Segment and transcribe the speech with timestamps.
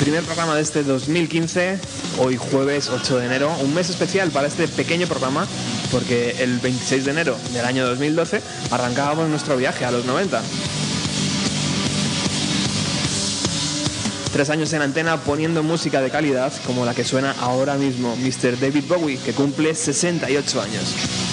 [0.00, 1.78] Primer programa de este 2015,
[2.18, 5.46] hoy jueves 8 de enero, un mes especial para este pequeño programa,
[5.92, 10.42] porque el 26 de enero del año 2012 arrancábamos nuestro viaje a los 90.
[14.32, 18.58] Tres años en antena poniendo música de calidad como la que suena ahora mismo Mr.
[18.58, 21.23] David Bowie, que cumple 68 años.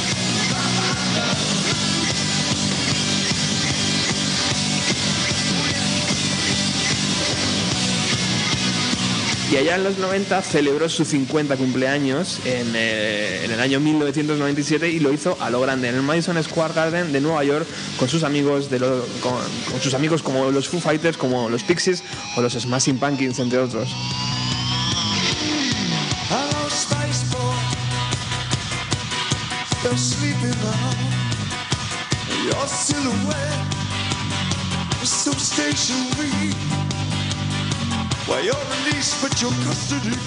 [9.52, 14.90] Y allá en los 90 celebró su 50 cumpleaños en, eh, en el año 1997
[14.90, 17.68] y lo hizo a lo grande en el Madison Square Garden de Nueva York
[17.98, 19.34] con sus amigos de lo- con,
[19.82, 22.02] sus amigos como los Foo Fighters, como los Pixies
[22.38, 23.90] o los Smashing Pumpkins entre otros.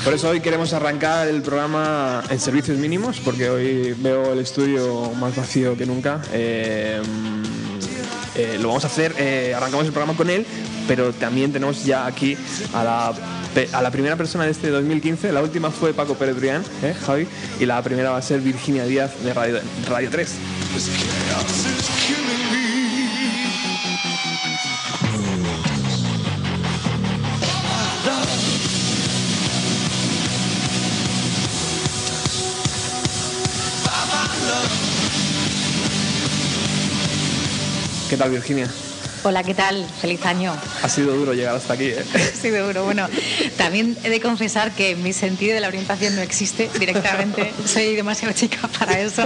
[0.05, 5.11] Por eso hoy queremos arrancar el programa en servicios mínimos, porque hoy veo el estudio
[5.13, 6.21] más vacío que nunca.
[6.33, 7.01] Eh,
[8.35, 10.45] eh, lo vamos a hacer, eh, arrancamos el programa con él,
[10.89, 12.37] pero también tenemos ya aquí
[12.73, 15.31] a la, primera persona de este 2015.
[15.33, 17.29] La última fue Paco Pérez Brián, ¿eh, Javi,
[17.61, 20.29] y la primera va a ser Virginia Díaz de Radio, Radio 3.
[38.15, 38.84] ¿Qué tal, Virginia?
[39.27, 39.87] Hola, ¿qué tal?
[40.03, 40.55] Feliz año.
[40.83, 42.05] Ha sido duro llegar hasta aquí, ¿eh?
[42.15, 42.85] Ha sido duro.
[42.85, 43.09] Bueno,
[43.57, 47.51] también he de confesar que mi sentido de la orientación no existe directamente.
[47.67, 49.25] Soy demasiado chica para eso.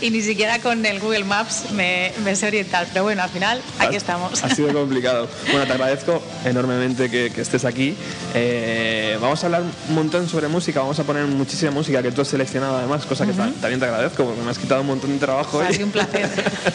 [0.00, 2.86] Y ni siquiera con el Google Maps me, me sé orientar.
[2.92, 4.44] Pero bueno, al final aquí Ha- estamos.
[4.44, 5.28] Ha sido complicado.
[5.50, 7.96] Bueno, te agradezco enormemente que, que estés aquí.
[8.34, 12.20] Eh, vamos a hablar un montón sobre música, vamos a poner muchísima música que tú
[12.22, 15.10] has seleccionado además, cosa que ta- también te agradezco porque me has quitado un montón
[15.12, 15.60] de trabajo.
[15.60, 15.72] Ha hoy.
[15.74, 16.28] sido un placer.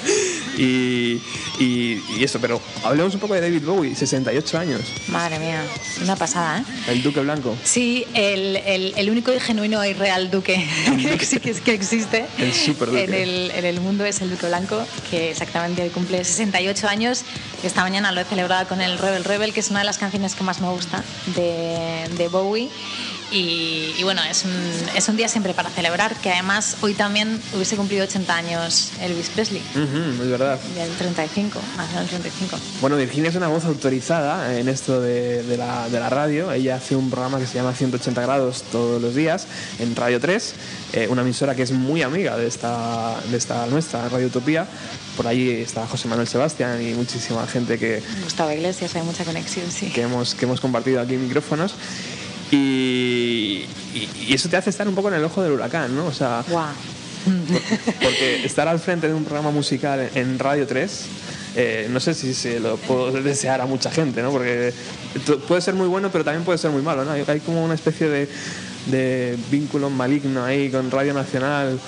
[0.58, 1.22] y,
[1.60, 5.64] y- y eso, pero hablemos un poco de David Bowie, 68 años, Madre mía,
[6.04, 6.92] una pasada, ¿eh?
[6.92, 7.56] el Duque Blanco.
[7.64, 10.68] Sí, el, el- el único y genuino y real duque
[11.02, 13.04] que, ex- que- existe El superduque.
[13.06, 17.24] en el, en el mundo es el Duque Blanco, que exactamente hoy cumple 68 años.
[17.64, 20.36] Esta mañana lo he celebrado con el Rebel Rebel, que es una de las canciones
[20.36, 21.04] que más me gusta
[21.36, 22.70] de, de Bowie.
[23.32, 24.52] Y, y bueno, es un,
[24.96, 29.30] es un día siempre para celebrar, que además hoy también hubiese cumplido 80 años Elvis
[29.30, 30.60] Presley, Ujú, es verdad.
[30.76, 32.58] del 35, nació el 35.
[32.82, 36.52] Bueno, Virginia es una voz autorizada en esto de, de la, de la radio.
[36.52, 39.48] Ella hace un programa que se llama 180 grados todos los días
[39.80, 40.54] en Radio 3,
[40.94, 44.68] eh, una emisora que es muy amiga de esta, de esta nuestra, Radio Utopía.
[45.18, 49.66] Por allí está José Manuel Sebastián y muchísima gente que, Gustavo Iglesias, hay mucha conexión,
[49.72, 49.88] sí.
[49.90, 51.74] que, hemos, que hemos compartido aquí micrófonos.
[52.52, 56.06] Y, y- y eso te hace estar un poco en el ojo del huracán, ¿no?
[56.08, 56.68] O sea, Guau.
[58.02, 61.06] porque estar al frente de un programa musical en Radio 3,
[61.56, 64.32] eh, no sé si se lo puedo desear a mucha gente, ¿no?
[64.32, 64.74] Porque
[65.48, 67.12] puede ser muy bueno, pero también puede ser muy malo, ¿no?
[67.12, 68.30] Hay, hay como una especie de,
[68.88, 71.80] de vínculo maligno ahí con Radio Nacional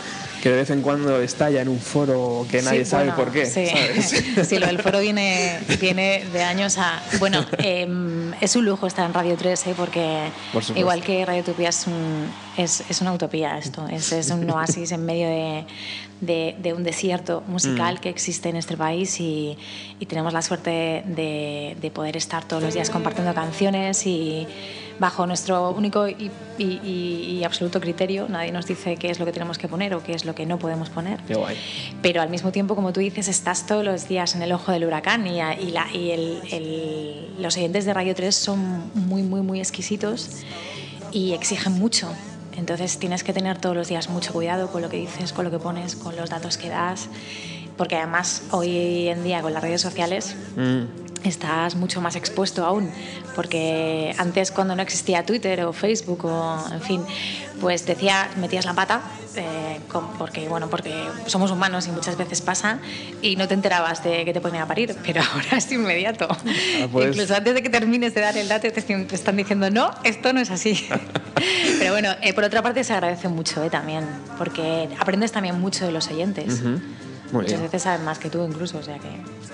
[0.41, 3.45] que de vez en cuando estalla en un foro que nadie Sí, sabe por qué,
[3.45, 3.67] Sí.
[3.67, 4.23] ¿sabes?
[4.47, 7.01] Sí, lo del foro viene, viene de años a...
[7.19, 9.73] Bueno, em, es un lujo estar en Radio 3, ¿eh?
[9.75, 14.29] porque Por igual que Radio Utopía es, un, es, es una utopía esto, es, es
[14.31, 15.65] un oasis en medio de,
[16.21, 17.99] de- de un desierto musical Mm.
[17.99, 19.57] que existe en este país y,
[19.99, 24.47] y tenemos la suerte de, de poder estar todos los días compartiendo canciones y
[24.99, 29.31] bajo nuestro único y, y- y- absoluto criterio, nadie nos dice qué es lo que
[29.31, 31.55] tenemos que poner o qué es lo que no podemos poner Qué guay.
[32.01, 34.85] pero al mismo tiempo, como tú dices, estás todos los días en el ojo del
[34.85, 39.59] huracán y, la- y el- el- los oyentes de Radio 3 son muy, muy, muy
[39.59, 40.31] exquisitos
[41.11, 42.09] y exigen mucho.
[42.57, 45.51] Entonces tienes que tener todos los días mucho cuidado con lo que dices, con lo
[45.51, 47.07] que pones, con los datos que das,
[47.77, 51.06] porque además hoy en día con las redes sociales Mm.
[51.27, 52.89] Estás mucho más expuesto aún,
[53.35, 57.01] porque antes cuando no existía Twitter o Facebook o en fin,
[57.61, 59.01] pues decía, metías la pata,
[59.35, 60.93] eh, con- porque bueno, porque
[61.27, 62.79] somos humanos y muchas veces pasa
[63.21, 66.27] y no te enterabas de que te ponían a parir, pero ahora es inmediato.
[66.91, 69.91] puedes- Incluso antes de que termines de dar el dato te, te están diciendo, no,
[70.03, 70.87] esto no es así.
[71.79, 74.05] pero bueno, eh, por otra parte se agradece mucho eh, también,
[74.37, 76.61] porque aprendes también mucho de los oyentes.
[76.61, 76.79] Ujú.
[77.31, 77.61] Muy Muchas bien.
[77.63, 79.09] veces saben más que tú incluso, o sea que...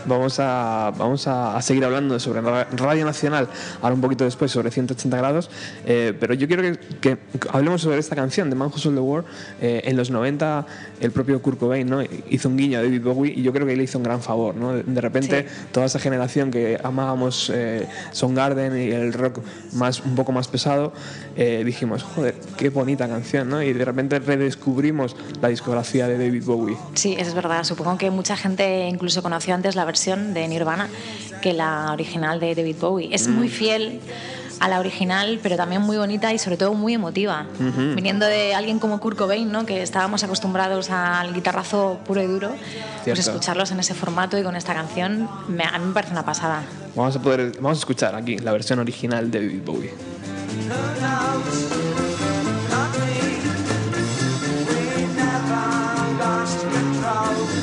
[0.06, 3.48] Vamos a, vamos a, seguir hablando sobre Ra- Radio Nacional,
[3.82, 5.50] ahora un poquito después sobre 180 grados,
[5.86, 7.18] eh, pero yo quiero que, que
[7.52, 9.26] hablemos sobre esta canción de Man Who Sold the World.
[9.62, 10.66] Eh, en los 90
[11.00, 12.02] el propio Kurt Cobain ¿no?
[12.30, 14.56] hizo un guiño a David Bowie y yo creo que le hizo un gran favor.
[14.56, 14.74] ¿no?
[14.74, 15.68] De, de repente Sí.
[15.72, 19.40] toda esa generación que amábamos eh, Soundgarden y el rock
[19.74, 20.94] más, un poco más pesado,
[21.36, 23.62] eh, dijimos, joder, qué bonita canción, ¿no?
[23.64, 26.78] y de repente redescubrimos la discografía de David Bowie.
[26.94, 27.63] Sí, eso es verdad.
[27.66, 30.90] Supongo que mucha gente incluso conoció antes la versión de Nirvana
[31.42, 33.10] que la original de David Bowie.
[33.14, 34.00] Es muy fiel
[34.60, 37.46] a la original, pero también muy bonita y sobre todo muy emotiva.
[37.60, 39.66] Viniendo de alguien como Kurt Cobain, ¿no?
[39.66, 43.22] que estábamos acostumbrados al guitarrazo puro y duro, pues Cierto.
[43.22, 46.64] escucharlos en ese formato y con esta canción me- a mí me parece una pasada.
[46.96, 49.92] Vamos a poder, vamos a escuchar aquí la versión original de David Bowie.
[57.14, 57.63] Who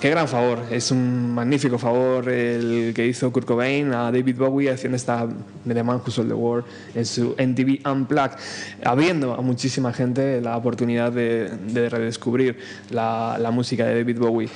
[0.00, 4.70] Qué gran favor, es un magnífico favor el que hizo Kurt Cobain a David Bowie
[4.70, 5.28] haciendo esta
[5.68, 6.64] The Man Who Sold the World
[6.94, 8.38] en su MTV Unplugged,
[8.82, 12.56] abriendo a muchísima gente la oportunidad de, de redescubrir
[12.88, 14.48] la, la música de David Bowie.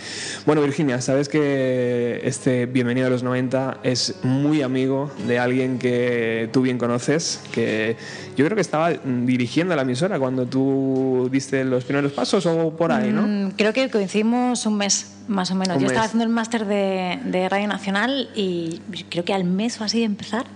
[0.46, 6.48] Bueno, Virginia, sabes que este Bienvenido a los 90 es muy amigo de alguien que
[6.54, 7.98] tú bien conoces, que
[8.34, 12.92] yo creo que estaba dirigiendo la emisora cuando tú diste los primeros pasos o por
[12.92, 13.26] ahí, ¿no?
[13.26, 15.76] Mm, Creo que coincidimos un mes, más o menos.
[15.76, 19.80] Un Yo estaba haciendo el máster de, de Radio Nacional y creo que al mes
[19.80, 20.46] o así de empezar,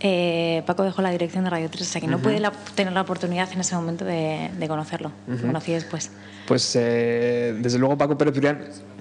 [0.00, 2.92] eh, Paco dejó la dirección de Radio 3, o sea que no pude la- tener
[2.92, 5.12] la oportunidad en ese momento de, de conocerlo.
[5.26, 6.10] Lo conocí después.
[6.46, 8.34] Pues eh, desde luego Paco Pérez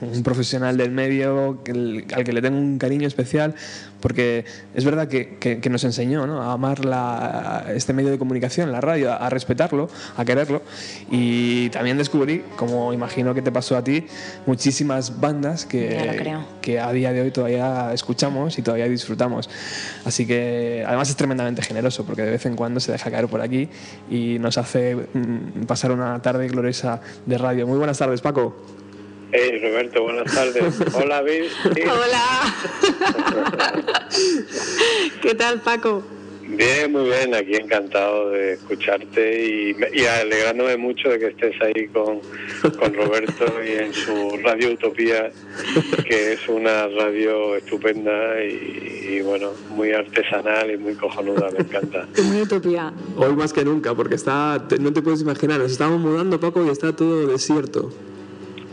[0.01, 3.55] un profesional del medio el- al que le tengo un cariño especial,
[4.01, 6.41] porque es verdad que, que- que nos enseñó ¿no?
[6.41, 10.61] a amar la- este medio de comunicación, la radio, a, a respetarlo, a quererlo.
[11.09, 14.05] Y también descubrí, como imagino que te pasó a ti,
[14.45, 15.87] muchísimas bandas que,
[16.61, 19.49] que a día de hoy todavía escuchamos y todavía disfrutamos.
[20.05, 23.41] Así que además es tremendamente generoso porque de vez en cuando se deja caer por
[23.41, 23.67] aquí
[24.09, 27.67] y nos hace mm, pasar una tarde gloriosa de radio.
[27.67, 28.55] Muy buenas tardes, Paco.
[29.31, 30.75] Hey Roberto, buenas tardes.
[30.93, 31.49] Hola, Bill.
[31.75, 31.81] Sí.
[31.89, 32.55] Hola.
[35.21, 36.03] ¿Qué tal, Paco?
[36.49, 37.33] Bien, muy bien.
[37.35, 42.19] Aquí encantado de escucharte y, y alegrándome mucho de que estés ahí con,
[42.79, 45.29] con Roberto y en su Radio Utopía,
[46.07, 51.49] que es una radio estupenda y, y, bueno, muy artesanal y muy cojonuda.
[51.51, 52.07] Me encanta.
[52.23, 52.93] Muy utopía.
[53.17, 56.65] Hoy más que nunca, porque está, te- no te puedes imaginar, nos estamos mudando, Paco,
[56.65, 57.91] y está todo desierto.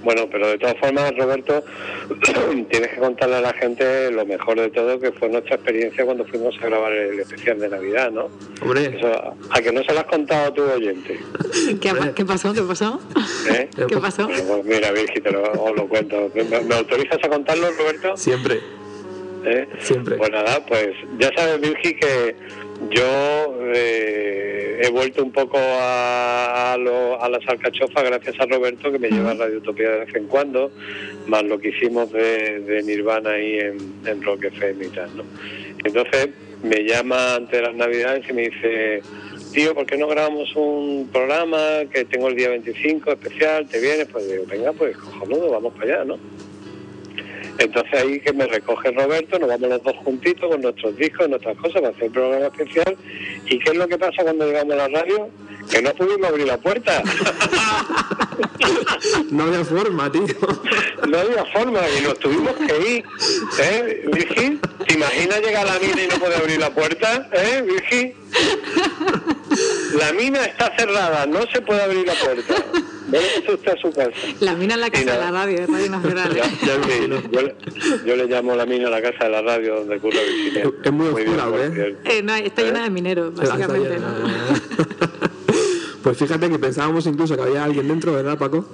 [0.05, 1.65] Bueno, pero de todas formas, Roberto,
[2.71, 6.25] tienes que contarle a la gente lo mejor de todo, que fue nuestra experiencia cuando
[6.27, 8.29] fuimos a grabar el especial de Navidad, ¿no?
[8.61, 11.19] Hombre, Eso, a que no se lo has contado a tu oyente.
[11.81, 12.53] ¿Qué, pasó?
[12.53, 13.01] ¿Qué pasó?
[13.51, 13.69] ¿eh?
[13.89, 14.27] ¿Qué pasó?
[14.27, 16.31] Bueno, pues mira, Virgi, te lo, os lo cuento.
[16.35, 18.17] ¿Me, me autorizas a contarlo, Roberto?
[18.17, 18.61] siempre,
[19.45, 19.67] ¿Eh?
[19.81, 20.17] siempre.
[20.17, 22.37] Pues nada, pues ya sabes, Virgi, que
[22.91, 28.91] yo eh, he vuelto un poco a, a, lo- a las alcachofas gracias a Roberto,
[28.93, 30.71] que me lleva a Radio Utopía de vez en cuando,
[31.27, 33.77] más lo que hicimos de, Nirvana ahí en,
[34.07, 34.87] en Rock FM
[35.17, 35.25] ¿no?
[35.85, 36.29] Entonces
[36.63, 39.03] me llama antes de las Navidades y me dice,
[39.53, 41.59] tío, ¿por qué no grabamos un programa
[41.93, 43.69] que tengo el día 25 especial?
[43.69, 44.07] ¿Te vienes?
[44.11, 46.19] Pues digo, venga, pues cojonudo, vamos para allá, ¿no?
[47.59, 51.57] Entonces ahí que me recoge Roberto, nos vamos los dos juntitos con nuestros discos, nuestras
[51.57, 52.97] cosas para hacer el programa especial.
[53.47, 55.29] ¿Y qué es lo que pasa cuando llegamos a la radio?
[55.71, 57.03] Que no pudimos abrir la puerta.
[59.31, 60.25] No había forma, tío.
[61.09, 63.05] No había forma y nos tuvimos que ir.
[63.61, 64.61] ¿Eh, Virgi?
[64.87, 67.29] ¿Te imaginas llegar a la mina y no poder abrir la puerta?
[67.33, 68.15] ¿Eh, Virgi?
[69.99, 72.55] La mina está cerrada, no se puede abrir la puerta.
[73.15, 74.11] A su casa.
[74.41, 76.35] La mina en la casa de la radio, de Radio Nacional.
[76.35, 77.23] Ya, ya imagino.
[77.31, 77.55] yo, le-
[78.07, 80.71] yo le llamo la mina a la casa de la radio donde curra Virginia.
[80.85, 81.97] Es muy bien, oscura, ¿eh?
[82.05, 83.99] Eh, no, está llena de mineros, básicamente.
[83.99, 84.07] ¿no?
[86.03, 88.67] Pues fíjate que pensábamos incluso que había alguien dentro, ¿verdad, Paco?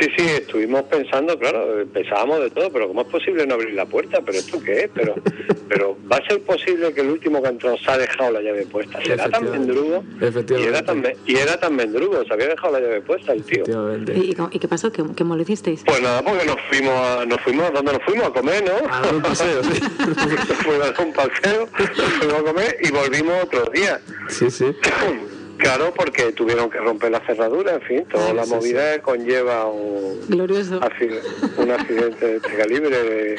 [0.00, 3.84] Sí, sí, estuvimos pensando, claro, pensábamos de todo, pero ¿cómo es posible no abrir la
[3.84, 4.20] puerta?
[4.24, 4.90] ¿Pero esto qué es?
[4.94, 5.14] Pero,
[5.68, 8.40] pero ¿va a ser posible que el último que ha entrado se ha dejado la
[8.40, 9.00] llave puesta?
[9.02, 9.58] ¿Será tan Efectivamente.
[9.58, 10.04] mendrugo?
[10.20, 10.68] Y Efectivamente.
[10.78, 13.62] era tan, y era tan mendrugo, se había dejado la llave puesta el tío.
[13.62, 14.12] Efectivamente.
[14.16, 14.90] ¿Y, y qué pasó?
[14.90, 15.82] ¿Qué, qué lo hicisteis?
[15.84, 18.26] Pues nada, porque nos fuimos a, nos fuimos, ¿dónde nos fuimos?
[18.26, 18.92] A comer, ¿no?
[18.92, 19.80] A dar un paseo, sí.
[19.98, 24.00] nos fuimos a dar un paseo, nos fuimos a comer y volvimos otro día.
[24.28, 24.66] Sí, sí.
[25.62, 28.54] Claro, porque tuvieron que romper la cerradura, en fin, toda la Sí, sí.
[28.56, 30.80] movida conlleva un, Glorioso.
[30.80, 31.20] acci-
[31.56, 33.36] un accidente de este calibre de,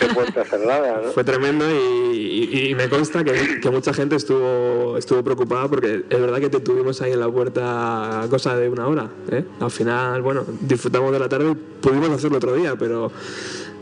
[0.00, 1.10] de puerta cerrada, ¿no?
[1.10, 2.14] Fue tremendo y,
[2.52, 6.48] y- y me consta que, que mucha gente estuvo, estuvo preocupada porque es verdad que
[6.48, 9.08] te tuvimos ahí en la puerta cosa de una hora.
[9.32, 9.44] ¿eh?
[9.60, 13.10] Al final, bueno, disfrutamos de la tarde y pudimos hacerlo otro día, pero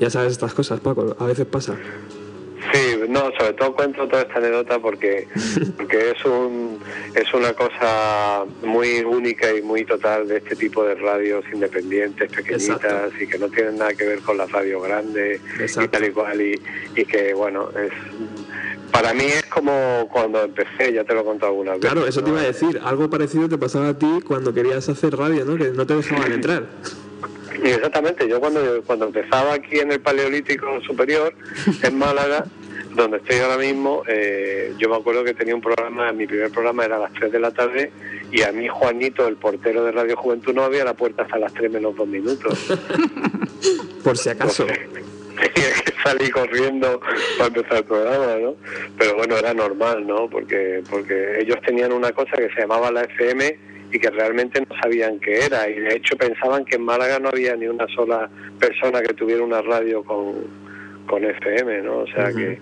[0.01, 1.77] ya sabes estas cosas, Paco, a veces pasa.
[2.73, 5.29] Sí, no, sobre todo cuento toda esta anécdota porque,
[5.76, 6.79] porque es, un,
[7.14, 12.79] es una cosa muy única y muy total de este tipo de radios independientes, pequeñitas
[12.85, 13.23] Exacto.
[13.23, 16.41] y que no tienen nada que ver con las radios grandes y tal y cual.
[16.41, 16.61] Y,
[16.97, 17.93] y que, bueno, es
[18.93, 21.91] para mí es como cuando empecé, ya te lo he contado algunas veces.
[21.91, 22.81] Claro, eso te iba a decir.
[22.85, 25.57] Algo parecido te pasaba a ti cuando querías hacer radio, ¿no?
[25.57, 26.67] Que no te dejaban entrar.
[27.64, 31.35] Y Exactamente, yo cuando, cuando empezaba aquí en el Paleolítico Superior,
[31.83, 32.47] en Málaga,
[32.95, 36.85] donde estoy ahora mismo, eh, yo me acuerdo que tenía un programa, mi primer programa
[36.85, 37.93] era a las 3 de la tarde,
[38.31, 41.53] y a mí Juanito, el portero de Radio Juventud, no abría la puerta hasta las
[41.55, 42.79] 3 menos 2 minutos.
[44.05, 44.67] Por si acaso.
[45.33, 47.01] Tenía que salir corriendo
[47.39, 48.57] para empezar el programa, ¿no?
[48.99, 50.29] Pero bueno, era normal, ¿no?
[50.29, 53.59] Porque, porque ellos tenían una cosa que se llamaba la FM
[53.93, 57.29] y que realmente no sabían qué era y de hecho pensaban que en Málaga no
[57.29, 60.47] había ni una sola persona que tuviera una radio con,
[61.07, 61.99] con FM, ¿no?
[61.99, 62.59] O sea que,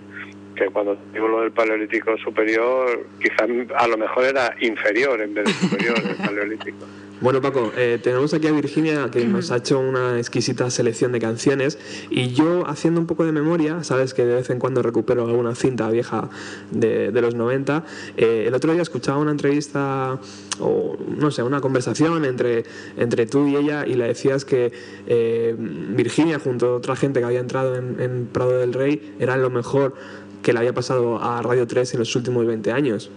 [0.69, 5.53] cuando digo lo del paleolítico superior, quizás a lo mejor era inferior en vez de
[5.53, 6.85] superior el paleolítico.
[7.21, 11.19] Bueno, Paco, eh, tenemos aquí a Virginia que nos ha hecho una exquisita selección de
[11.19, 11.77] canciones
[12.09, 15.53] y yo haciendo un poco de memoria, sabes que de vez en cuando recupero alguna
[15.53, 16.31] cinta vieja
[16.71, 17.85] de, de los 90,
[18.17, 20.19] eh, el otro día escuchaba una entrevista
[20.59, 22.63] o no sé, una conversación entre,
[22.97, 24.71] entre tú y ella y le decías que
[25.05, 29.37] eh, Virginia junto a otra gente que había entrado en, en Prado del Rey era
[29.37, 29.93] lo mejor
[30.41, 33.11] que le había pasado a Radio 3 en los últimos 20 años.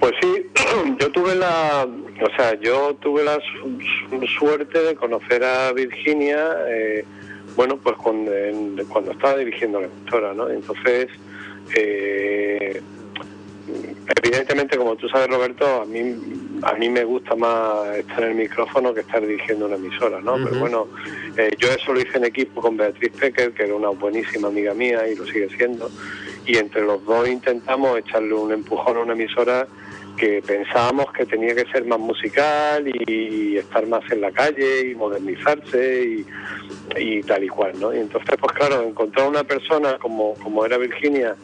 [0.00, 0.46] Pues sí,
[1.00, 3.78] yo tuve la, o sea, yo tuve la su-
[4.10, 7.04] su- suerte de conocer a Virginia, eh,
[7.56, 10.50] bueno, pues cuando estaba dirigiendo la emisora, ¿no?
[10.50, 11.08] Entonces,
[11.74, 12.80] eh,
[14.22, 16.00] evidentemente, como tú sabes, Roberto, a mí,
[16.62, 20.34] a mí me gusta más estar en el micrófono que estar dirigiendo una emisora, ¿no?
[20.34, 20.88] Pero bueno,
[21.36, 24.74] eh, yo eso lo hice en equipo con Beatriz Pecker, que era una buenísima amiga
[24.74, 25.90] mía y lo sigue siendo,
[26.46, 29.66] y entre los dos intentamos echarle un empujón a una emisora
[30.16, 34.94] que pensábamos que tenía que ser más musical y, estar más en la calle y
[34.94, 36.26] modernizarse y,
[36.96, 37.94] y tal y cual, ¿no?
[37.94, 41.34] Y entonces, pues claro, encontrar una persona como, como era Virginia,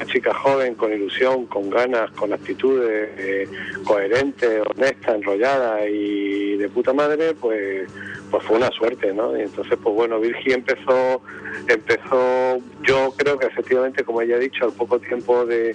[0.00, 3.48] una chica joven, con ilusión, con ganas, con actitudes, eh,
[3.84, 7.88] coherente, honesta, enrollada y de puta madre, pues
[8.30, 9.36] pues fue una suerte, ¿no?
[9.36, 11.20] Y entonces, pues bueno, Virgi empezó,
[11.66, 15.74] empezó, yo creo que efectivamente, como ella ha dicho, al poco tiempo de,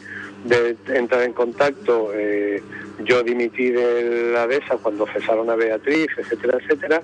[0.88, 2.64] entrar en contacto, eh,
[3.04, 7.02] yo dimití de la DESA cuando cesaron a Beatriz, etcétera, etcétera,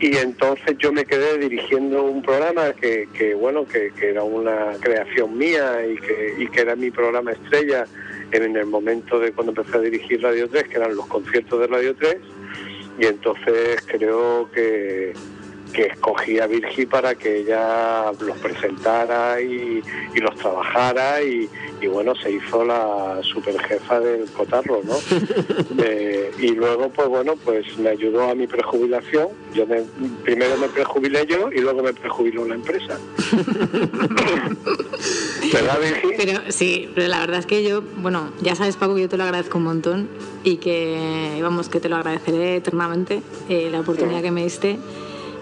[0.00, 5.36] y entonces yo me quedé dirigiendo un programa que, que bueno, que, era una creación
[5.36, 7.84] mía y que, y que era mi programa estrella
[8.30, 11.66] en el momento de cuando empecé a dirigir Radio 3, que eran los conciertos de
[11.66, 12.16] Radio 3,
[13.00, 15.14] y entonces creo que,
[15.72, 19.82] que escogí a Virgi para que ella los presentara y,
[20.14, 21.48] y los trabajara y,
[21.80, 24.94] y bueno, se hizo la super jefa del cotarro, ¿no?
[25.80, 29.28] Eh, y luego, pues bueno, pues me ayudó a mi prejubilación.
[29.54, 29.82] Yo me-
[30.24, 32.98] primero me prejubilé yo y luego me prejubiló la empresa.
[35.52, 36.08] ¿Verdad, Virgi?
[36.16, 39.16] Pero sí, pero la verdad es que yo, bueno, ya sabes, Paco, que yo te
[39.16, 40.08] lo agradezco un montón
[40.44, 44.78] y que, vamos, que te lo agradeceré eternamente, eh, la oportunidad que me diste.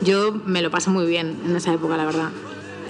[0.03, 2.31] Yo me lo pasé muy bien en esa época, la verdad.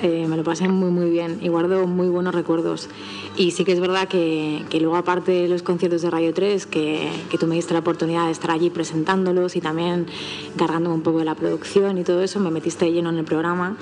[0.02, 2.88] Eh, me lo pasé muy, muy bien y guardo muy buenos recuerdos.
[3.36, 6.66] Y sí que es verdad que, que luego, aparte de los conciertos de Radio 3,
[6.66, 10.06] que, que tú me diste la oportunidad de estar allí presentándolos y también
[10.54, 13.76] encargándome un poco de la producción y todo eso, me metiste lleno en el programa,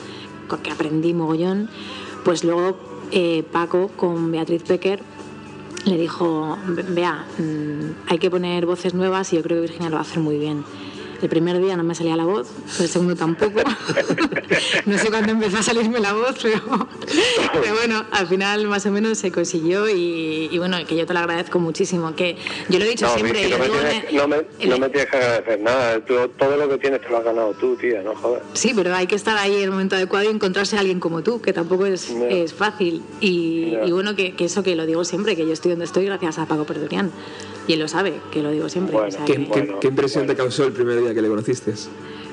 [0.62, 1.68] que aprendí mogollón.
[2.24, 2.78] Pues luego
[3.10, 5.00] eh, Paco con Beatriz Pecker
[5.84, 9.88] le dijo, "Ve- vea, mm, hay que poner voces nuevas y yo creo que Virginia
[9.90, 10.64] lo va a hacer muy bien.
[11.24, 13.60] El primer día no me salía la voz, el segundo tampoco.
[14.84, 16.60] no sé cuándo empezó a salirme la voz, pero,
[17.62, 21.14] pero bueno, al final más o menos se consiguió y, y bueno, que yo te
[21.14, 22.14] lo agradezco muchísimo.
[22.14, 22.36] Que
[22.68, 23.48] yo lo he dicho No, siempre.
[23.48, 24.36] No, me tienes, no, me,
[24.78, 26.04] no tienes que agradecer nada.
[26.04, 28.42] Tú- todo lo que tienes te lo has ganado tú, tía, no jodas.
[28.52, 31.22] Sí, pero hay que estar ahí en el momento adecuado y encontrarse a alguien como
[31.22, 33.02] tú, que tampoco es, es fácil.
[33.22, 36.38] Y, bueno, que, que eso que lo digo siempre, que yo estoy donde estoy gracias
[36.38, 37.10] a Paco Perdurian.
[37.66, 38.92] Y él lo sabe, que lo digo siempre.
[38.94, 40.32] Bueno, o sea ¿Qué, que qué- Bueno, qué impresión bueno.
[40.34, 41.72] te causó el primer día que le conociste?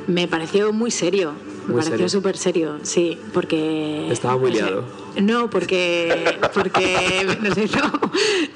[0.08, 1.34] Me pareció muy serio,
[1.68, 4.08] me Muy pareció súper serio, sí, porque...
[4.12, 4.84] Estaba muy liado.
[5.22, 7.92] No, porque, porque no sé, no,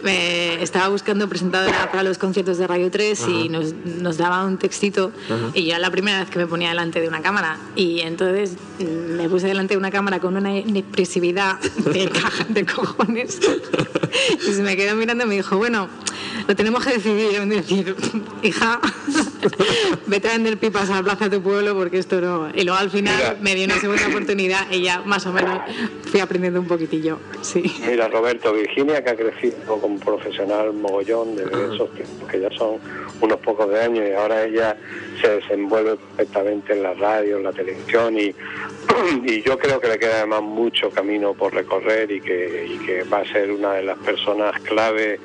[0.03, 4.57] me estaba buscando presentadora para los conciertos de Radio 3 y nos, nos daba un
[4.57, 5.51] textito Ajá.
[5.53, 8.53] y yo era la primera vez que me ponía delante de una cámara y entonces
[8.79, 11.59] mm, me puse delante de una cámara con una inexpresividad
[11.93, 13.37] de, caja- de cojones
[14.47, 15.89] y se me quedó mirando y me dijo, bueno,
[16.47, 17.95] lo tenemos que decidir, y decir,
[18.43, 18.79] hija,
[20.07, 22.47] vete a vender pipas a la plaza de tu pueblo porque esto no...
[22.53, 23.37] Y luego al final Mira.
[23.41, 25.59] me dio una segunda oportunidad y ya más o menos
[26.09, 27.63] fui aprendiendo un poquitillo, sí.
[27.87, 32.79] Mira, Roberto, Virginia, que ha crecido como profesional mogollón desde esos tiempos, que ya son
[33.21, 34.77] unos pocos de años, y ahora ella
[35.21, 38.33] se desenvuelve perfectamente en la radio, en la televisión, y,
[39.25, 43.03] y yo creo que le queda además mucho camino por recorrer y que, y que
[43.03, 45.19] va a ser una de las personas clave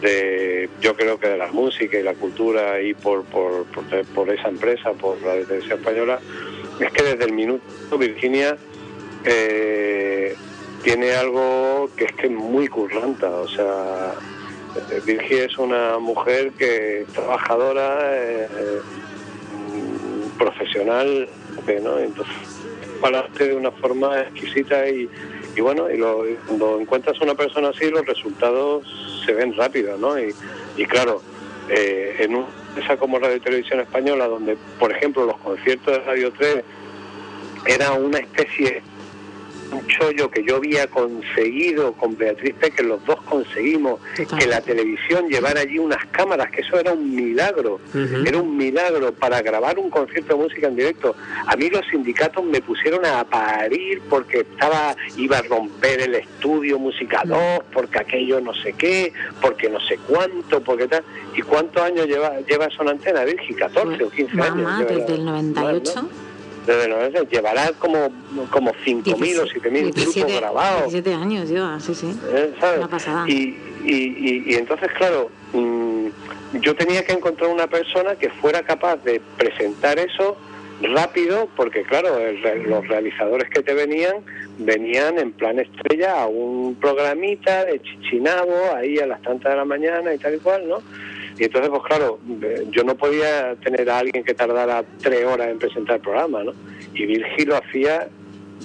[0.00, 4.30] de, yo creo que de la música y la cultura y por, por, por, por
[4.30, 6.20] esa empresa, por la Televisión Española,
[6.80, 8.56] es que desde el minuto Virginia
[9.24, 10.34] eh,
[10.82, 14.14] tiene algo que es que es muy curranta, o sea,
[14.90, 18.48] eh, Virgi es una mujer que trabajadora, eh,
[20.38, 21.28] profesional,
[21.82, 21.98] ¿no?
[21.98, 22.34] Entonces,
[23.00, 25.08] para de una forma exquisita y,
[25.56, 28.86] y bueno, y, lo- cuando encuentras una persona así, los resultados
[29.26, 30.18] se ven rápido, ¿no?
[30.76, 31.20] Y claro,
[31.68, 36.04] eh, en un empresa como Radio y Televisión Española, donde, por ejemplo, los conciertos de
[36.04, 36.64] Radio 3
[37.66, 38.82] era una especie
[39.72, 45.28] un chollo que yo había conseguido con Beatriz Peque, los dos conseguimos que la televisión
[45.28, 47.80] llevara allí unas cámaras, que eso era un milagro,
[48.24, 51.14] era un milagro para grabar un concierto de música en directo.
[51.46, 56.78] A mí los sindicatos me pusieron a parir porque estaba iba a romper el estudio
[56.78, 57.38] Música 2,
[57.72, 61.04] porque aquello no sé qué, porque no sé cuánto, porque tal.
[61.34, 63.54] ¿Y cuántos años lleva lleva eso en antena, Virgi?
[63.54, 64.56] 14 o 15 años.
[64.56, 65.92] Mamá, lleva desde el 98.
[65.94, 66.29] Más, ¿no?
[66.70, 67.30] El 98.
[67.30, 68.10] Llevará como,
[68.50, 70.92] como 5.000 o 7.000 grupos grabados.
[70.92, 72.14] 17 años lleva, sí, sí.
[72.32, 72.52] ¿eh?
[72.60, 72.78] ¿sabes?
[72.78, 73.24] Una pasada.
[73.28, 76.06] Y, y, y- y entonces, claro, mm,
[76.60, 80.36] yo tenía que encontrar una persona que fuera capaz de presentar eso
[80.82, 84.16] rápido, porque claro, el los realizadores que te venían,
[84.58, 89.64] venían en plan estrella a un programita de chichinabo, ahí a las tantas de la
[89.66, 90.78] mañana y tal y cual, ¿no?
[91.40, 95.48] Y entonces, pues claro, eh, yo no podía tener a alguien que tardara tres horas
[95.48, 96.52] en presentar el programa, ¿no?
[96.92, 98.10] Y Virgil lo hacía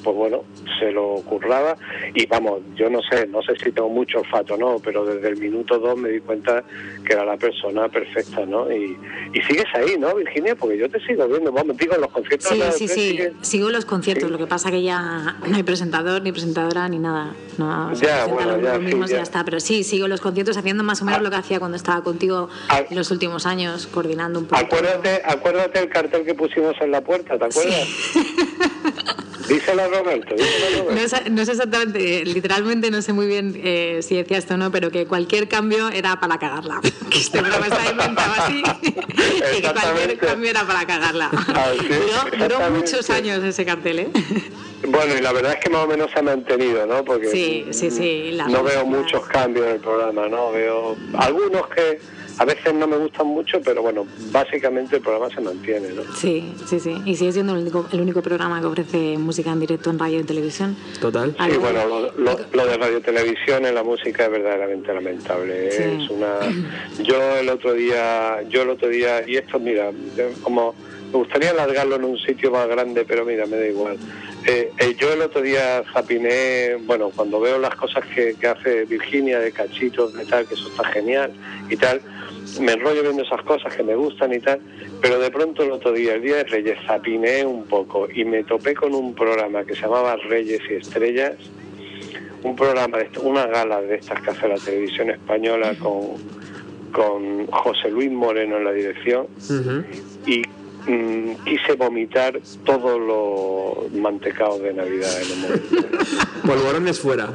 [0.05, 0.43] pues bueno,
[0.79, 1.75] se lo curraba
[2.13, 4.77] y vamos, yo no sé, no sé si tengo mucho olfato, ¿no?
[4.79, 6.63] Pero desde el minuto dos me di cuenta
[7.03, 8.71] que era la persona perfecta, ¿no?
[8.71, 8.95] Y,
[9.33, 10.55] y sigues ahí, ¿no, Virginia?
[10.55, 12.49] Porque yo te sigo viendo, vamos, digo, en los conciertos...
[12.49, 13.09] Sí, sí, sí.
[13.17, 14.31] sigues- Sigo los conciertos, Sí.
[14.31, 17.33] lo que pasa que ya no hay presentador, ni presentadora, ni nada.
[17.57, 19.17] No, se Ya, bueno, ya, sí, ya.
[19.17, 19.43] ya está.
[19.43, 21.23] Pero sí, sigo los conciertos haciendo más o menos Ah.
[21.23, 22.83] lo que hacía cuando estaba contigo Ah.
[22.87, 24.61] en los últimos años, coordinando un poco.
[24.61, 27.87] Acuérdate, acuérdate el cartel que pusimos en la puerta, ¿te acuerdas?
[29.47, 30.35] Díselo a Roberto,
[30.91, 34.55] No sé, no sé exactamente, eh, literalmente no sé muy bien eh, si decía esto
[34.55, 36.81] o no, pero que cualquier cambio era para cagarla.
[37.09, 38.63] Que este programa está inventado así
[39.57, 41.29] y que cualquier cambio era para cagarla.
[42.37, 44.09] Duró, muchos años ese cartel, ¿eh?
[44.87, 47.03] Bueno, y la verdad es que más o menos se ha mantenido, ¿no?
[47.03, 50.51] Porque Sí, sí, sí, no veo muchos cambios en el programa, ¿no?
[50.51, 51.99] Veo algunos que
[52.37, 56.01] a veces no me gustan mucho, pero bueno, básicamente el programa se mantiene, ¿no?
[56.15, 56.95] Sí, sí, sí.
[57.05, 60.19] Y sigue siendo el único, el único programa que ofrece música en directo en radio
[60.19, 60.75] y televisión.
[60.99, 61.35] Total.
[61.37, 65.71] Y Algo- bueno, lo, lo- lo de radio televisión en la música es verdaderamente lamentable.
[65.71, 65.83] Sí.
[66.03, 66.39] Es una.
[67.03, 69.91] Yo el otro día, yo el otro día, y esto, mira,
[70.41, 70.73] como
[71.11, 73.97] me gustaría alargarlo en un sitio más grande, pero mira, me da igual.
[74.47, 78.85] Eh, eh, yo el otro día zapiné, bueno, cuando veo las cosas que, que hace
[78.85, 81.31] Virginia de cachitos, de tal, que eso está genial
[81.67, 81.99] y tal,
[82.59, 84.59] me enrollo viendo esas cosas que me gustan y tal,
[85.01, 88.43] pero de pronto el otro día, el día de Reyes, zapiné un poco y me
[88.43, 91.33] topé con un programa que se llamaba Reyes y Estrellas,
[92.43, 96.17] un programa, de una gala de estas que hace la televisión española con,
[96.91, 99.25] con José Luis Moreno en la dirección
[100.27, 100.43] y
[100.87, 105.87] mm, quise vomitar todos los mantecados de Navidad en el momento.
[106.45, 107.29] Polvorones fuera.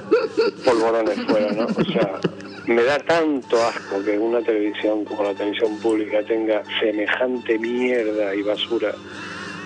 [0.64, 1.66] polvorones fuera, ¿no?
[1.66, 2.20] O sea,
[2.66, 8.42] me da tanto asco que una televisión como la televisión pública tenga semejante mierda y
[8.42, 8.94] basura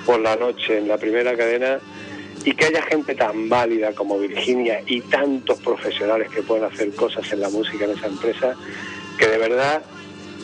[0.07, 1.79] por la noche en la primera cadena
[2.45, 7.31] y que haya gente tan válida como Virginia y tantos profesionales que pueden hacer cosas
[7.33, 8.55] en la música en esa empresa
[9.19, 9.83] que de verdad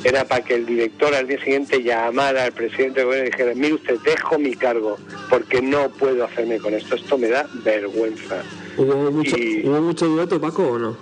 [0.05, 3.53] era para que el director al día siguiente llamara al presidente del gobierno y dijera,
[3.55, 4.97] mire usted, dejo mi cargo
[5.29, 8.43] porque no puedo hacerme con esto, esto me da vergüenza.
[8.77, 10.97] ¿Hubo mucho, Y- ¿Hubo mucho dueto, Paco, o no?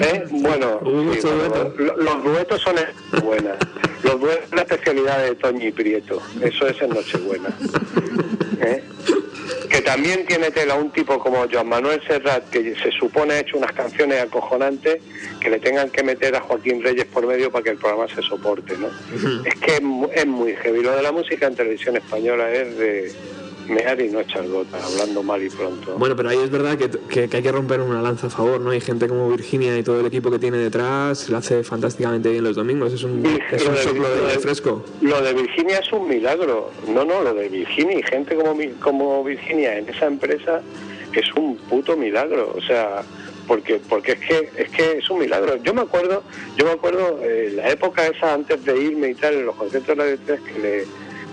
[0.00, 0.24] ¿Eh?
[0.30, 0.80] Bueno,
[1.20, 1.26] sí,
[1.78, 3.56] lo- los duetos son en buenas.
[4.04, 6.20] Los duetos es la especialidad de Toñi Prieto.
[6.40, 7.48] Eso es en Nochebuena.
[8.60, 8.82] ¿Eh?
[9.74, 13.58] Que también tiene tela un tipo como Joan Manuel Serrat, que se supone ha hecho
[13.58, 15.02] unas canciones acojonantes,
[15.40, 18.22] que le tengan que meter a Joaquín Reyes por medio para que el programa se
[18.22, 18.86] soporte, ¿no?
[19.44, 19.82] Es que es,
[20.14, 20.80] es muy heavy.
[20.80, 23.12] Lo de la música en televisión española es de
[23.68, 25.94] mear y no echar gota, hablando mal y pronto.
[25.96, 28.60] Bueno, pero ahí es verdad que, que- que hay que romper una lanza a favor,
[28.60, 28.70] ¿no?
[28.70, 32.44] Hay gente como Virginia y todo el equipo que tiene detrás, lo hace fantásticamente bien
[32.44, 34.84] los domingos, es un, es un de- soplo de lo de- fresco.
[35.00, 36.70] Lo de Virginia es un milagro.
[36.88, 40.60] No, no, lo de Virginia y gente como, como Virginia en esa empresa
[41.12, 42.52] es un puto milagro.
[42.56, 43.02] O sea,
[43.46, 45.56] porque porque es que es que es un milagro.
[45.62, 46.22] Yo me acuerdo,
[46.56, 49.96] yo me acuerdo eh, la época esa antes de irme y tal, en los conciertos
[49.96, 50.84] de Radio 3 que le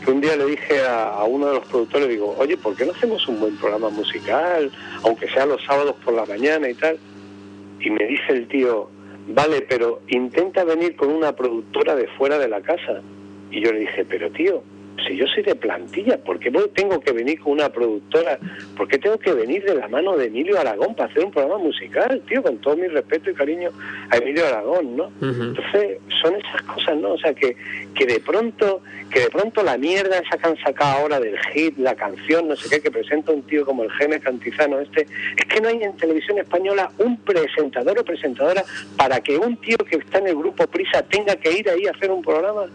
[0.04, 2.92] que un día le dije a, uno de los productores, digo, oye, ¿por qué no
[2.92, 4.72] hacemos un buen programa musical,
[5.04, 6.98] aunque sea los sábados por la mañana y tal?
[7.80, 8.90] Y me dice el tío,
[9.28, 13.02] vale, pero intenta venir con una productora de fuera de la casa.
[13.52, 14.64] Y yo le dije, pero tío,
[15.08, 18.40] si yo soy de plantilla, ¿por qué tengo que venir con una productora?
[18.76, 21.58] ¿Por qué tengo que venir de la mano de Emilio Aragón para hacer un programa
[21.58, 22.42] musical, tío?
[22.44, 23.72] Con todo mi respeto y cariño
[24.10, 25.12] a Emilio Aragón, ¿no?
[25.22, 27.14] Entonces, son esas cosas, ¿no?
[27.14, 27.56] O sea, que,
[27.96, 31.78] que de pronto que de pronto la mierda esa que han sacado ahora del hit,
[31.78, 35.46] la canción, no sé qué, que presenta un tío como el Genes Cantizano este, es
[35.46, 38.64] que no hay en televisión española un presentador o presentadora
[38.96, 41.92] para que un tío que está en el grupo Prisa tenga que ir ahí a
[41.92, 42.68] hacer un programa.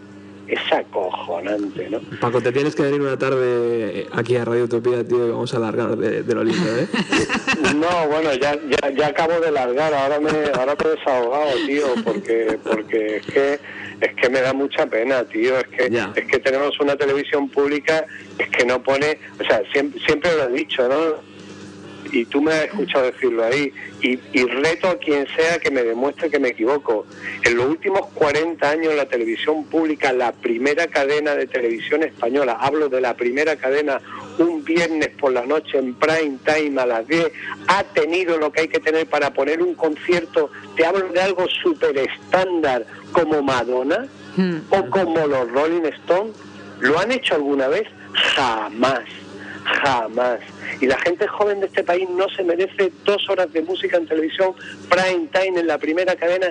[0.47, 1.99] Es acojonante, ¿no?
[2.21, 5.59] Paco, te tienes que venir una tarde aquí a Radio Utopía, tío, y vamos a
[5.59, 6.87] largar de, de lo lindo, ¿eh?
[7.75, 11.85] No, bueno, ya, ya, ya acabo de largar, ahora me, ahora me he desahogado, tío,
[12.03, 13.59] porque, porque es que
[13.99, 16.11] es que me da mucha pena, tío, es que Ya.
[16.15, 18.05] es que tenemos una televisión pública
[18.37, 21.15] es que no pone, o sea, siempre, siempre lo he dicho, ¿no?
[22.11, 25.83] Y tú me has escuchado decirlo ahí, y, y reto a quien sea que me
[25.83, 27.05] demuestre que me equivoco.
[27.43, 32.89] En los últimos 40 años la televisión pública, la primera cadena de televisión española, hablo
[32.89, 33.99] de la primera cadena,
[34.37, 37.31] un viernes por la noche en prime time a las 10,
[37.67, 41.47] ha tenido lo que hay que tener para poner un concierto, te hablo de algo
[41.47, 44.57] súper estándar como Madonna Mm.
[44.69, 46.35] o como los Rolling Stones,
[46.79, 47.87] ¿lo han hecho alguna vez?
[48.13, 49.01] Jamás,
[49.83, 50.39] jamás.
[50.81, 54.07] Y la gente joven de este país no se merece dos horas de música en
[54.07, 54.53] televisión,
[54.89, 56.47] prime time en la primera cadena,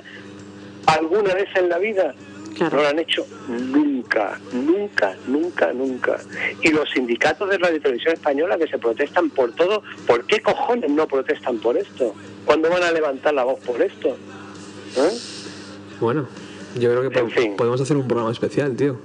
[0.87, 2.15] alguna vez en la vida.
[2.57, 2.77] Claro.
[2.79, 6.19] No lo han hecho nunca, nunca, nunca, nunca.
[6.63, 10.41] Y los sindicatos de radio y televisión española que se protestan por todo, ¿por qué
[10.41, 12.15] cojones no protestan por esto?
[12.47, 14.17] ¿Cuándo van a levantar la voz por esto?
[14.97, 15.11] ¿Eh?
[16.01, 16.27] Bueno,
[16.79, 17.57] yo creo que po- En fin.
[17.57, 18.97] podemos hacer un programa especial, tío.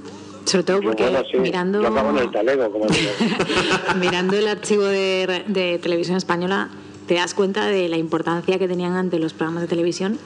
[0.45, 3.11] Sobre todo porque bueno, sí, mirando, Yo acabo en el talego, como digo.
[3.99, 6.69] mirando el archivo de, de televisión española,
[7.07, 10.17] te das cuenta de la importancia que tenían antes los programas de televisión,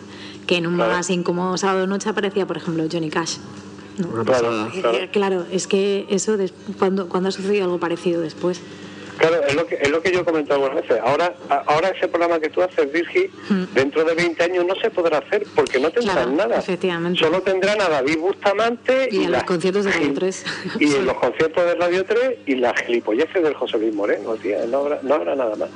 [0.47, 0.91] que en un Claro.
[0.91, 3.37] magazine como Sábado Noche aparecía, por ejemplo, Johnny Cash.
[4.25, 4.97] Claro, claro.
[5.11, 6.35] Claro, es que eso,
[6.79, 8.61] cuando, cuando ha sucedido algo parecido después?
[9.17, 11.01] Claro, es lo que, es lo que yo he comentado algunas veces.
[11.03, 11.33] Ahora,
[11.67, 13.27] ahora ese programa que tú haces, Virgi,
[13.73, 16.59] dentro de 20 años no se podrá hacer porque no tendrán Claro, nada.
[16.59, 17.19] efectivamente.
[17.19, 20.45] Solo tendrán a David Bustamante Y a los las conciertos de Radio gil- 3.
[20.79, 24.65] Y en los conciertos de Radio 3 y las gilipolleces del José Luis Moreno, tía.
[24.67, 25.69] No habrá, no habrá nada más.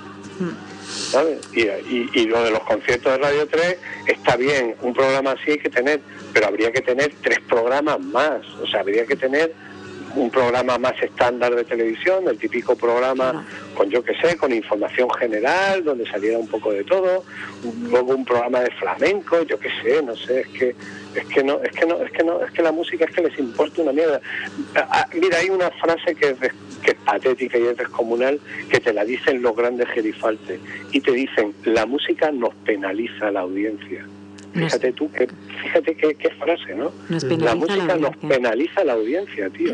[1.11, 1.39] ¿Sabes?
[1.53, 5.51] Y, y, y lo de los conciertos de Radio 3 está bien, un programa así
[5.51, 5.99] hay que tener,
[6.33, 8.41] pero habría que tener tres programas más.
[8.61, 9.53] O sea, habría que tener
[10.15, 13.45] un programa más estándar de televisión, el típico programa Claro.
[13.75, 17.23] con yo que sé, con información general, donde saliera un poco de todo,
[17.89, 20.75] luego un programa de flamenco, yo que sé, no sé, es que
[21.15, 23.21] es que no, es que no, es que no, es que la música es que
[23.21, 24.21] les importa una mierda.
[24.75, 26.37] Ah, ah, mira, hay una frase que es,
[26.83, 30.59] que es patética y es descomunal, que te la dicen los grandes gerifaltes,
[30.91, 34.05] y te dicen, la música nos penaliza a la audiencia.
[34.65, 35.27] Fíjate tú, que,
[35.63, 36.91] fíjate qué, qué frase, ¿no?
[37.09, 39.73] Nos la música nos penaliza a la audiencia, tío.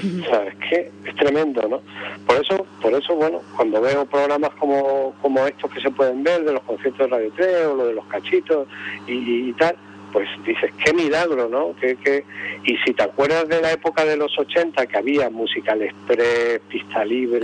[0.00, 1.82] O sea, es que es tremendo, ¿no?
[2.26, 6.42] Por eso, por eso, bueno, cuando veo programas como, como estos que se pueden ver,
[6.44, 8.66] de los conciertos de Radio 3 o lo de los cachitos
[9.06, 9.76] y, y tal,
[10.12, 11.74] pues dices, qué milagro, ¿no?
[11.76, 12.24] Que, que...
[12.64, 17.04] Y si te acuerdas de la época de los 80, que había Musical Express, Pista
[17.04, 17.40] Libre,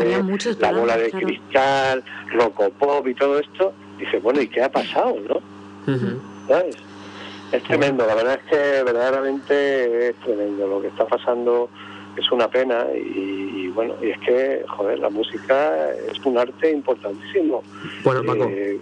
[0.59, 1.27] La Bola de claro.
[1.27, 5.93] Cristal, Rocopop y todo esto, dices, bueno, ¿y qué ha pasado, no?
[5.93, 6.21] Ujú.
[6.49, 6.77] ¿Sabes?
[7.53, 10.67] Es tremendo, la verdad es que verdaderamente es tremendo.
[10.67, 11.71] Lo que está pasando
[12.17, 16.73] es una pena y, y bueno, y es que, joder, la música es un arte
[16.73, 17.63] importantísimo.
[18.03, 18.49] Bueno, Paco.
[18.51, 18.81] Eh,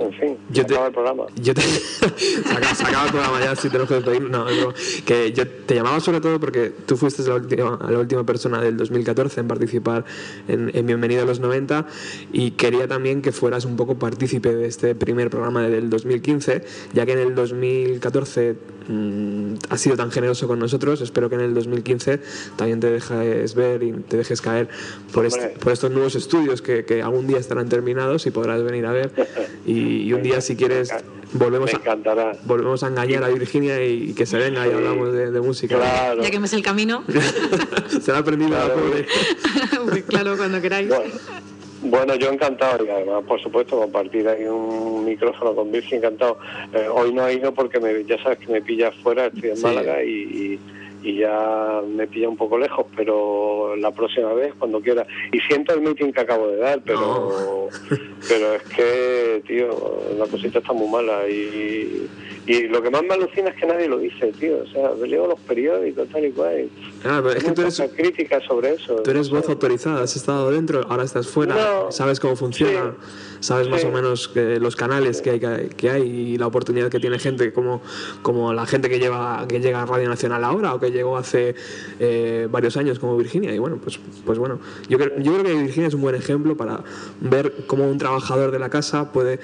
[0.00, 1.24] en fin, Yo se te- acaba el programa.
[1.40, 1.60] Yo te...
[2.16, 4.20] se, acaba, se acaba el programa ya, si tenemos que.
[4.20, 4.74] No, broma.
[5.04, 8.76] que yo te llamaba sobre todo porque tú fuiste la última, la última persona del
[8.76, 10.04] 2014 en participar
[10.48, 11.86] en, en Bienvenido a los 90
[12.32, 17.06] y quería también que fueras un poco partícipe de este primer programa del 2015, ya
[17.06, 18.56] que en el 2014
[18.88, 22.20] mm, has sido tan generoso con nosotros, espero que en el 2015
[22.56, 24.68] también te dejes ver y te dejes caer
[25.12, 28.86] por, este- por estos nuevos estudios que, que algún día estarán terminados y podrás venir
[28.86, 29.10] a ver.
[29.66, 30.92] Y, y un día, si quieres,
[31.32, 32.32] volvemos Me a, encantará.
[32.44, 35.76] volvemos a engañar a Virginia y, que se venga y hablamos de, de música.
[35.76, 36.22] Claro.
[36.22, 37.04] Ya que me sé el camino,
[38.00, 38.80] se la ha aprendido la Claro.
[38.80, 39.06] pobre.
[39.90, 40.88] pues claro, cuando queráis.
[40.88, 41.04] Bueno,
[41.82, 46.38] bueno, yo encantado y además, por supuesto, compartir ahí un micrófono con Virgen, encantado.
[46.72, 49.56] Eh, hoy no he ido porque me, ya sabes que me pilla fuera, estoy en
[49.56, 49.62] Sí.
[49.62, 50.60] Málaga y, y-
[51.02, 55.06] y ya me pilla un poco lejos, pero la próxima vez, cuando quiera.
[55.32, 57.68] Y siento el meeting que acabo de dar, pero,
[58.28, 59.68] pero es que, tío,
[60.18, 62.08] la cosita está muy mala y,
[62.46, 64.58] y lo que más me alucina es que nadie lo dice, tío.
[64.62, 66.68] O sea, leo los periódicos, tal y cual.
[67.04, 68.96] Ah, pero es que tú eres, críticas sobre eso.
[68.96, 69.52] tú eres no voz sé.
[69.52, 71.92] autorizada, has estado dentro, ahora estás fuera, No.
[71.92, 72.94] sabes cómo funciona,
[73.40, 77.00] sabes más o menos que los canales que hay, que hay y la oportunidad que
[77.00, 77.82] tiene gente como,
[78.22, 81.54] como la gente que lleva que llega a Radio Nacional ahora o que llegó hace
[82.00, 85.54] eh, varios años como Virginia y bueno pues pues bueno yo creo, yo creo que
[85.54, 86.82] Virginia es un buen ejemplo para
[87.20, 89.38] ver cómo un trabajador de la casa puede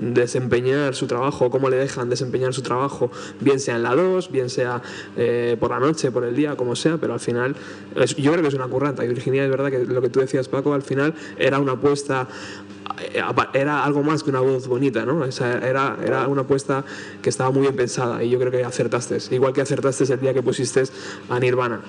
[0.00, 4.50] desempeñar su trabajo cómo le dejan desempeñar su trabajo, bien sea en la 2, bien
[4.50, 4.82] sea
[5.16, 7.56] eh, por la noche, por el día, como sea, pero al final
[8.16, 9.04] yo creo que es una curranta.
[9.04, 12.28] Y Virginia, es verdad que lo que tú decías, Paco, al final era una apuesta
[12.98, 15.24] eh, era algo más que una voz bonita, ¿no?
[15.24, 16.84] Era, era una apuesta
[17.20, 19.18] que estaba muy bien pensada y yo creo que acertaste.
[19.30, 20.84] Igual que acertaste el día que pusiste
[21.28, 21.80] a Nirvana.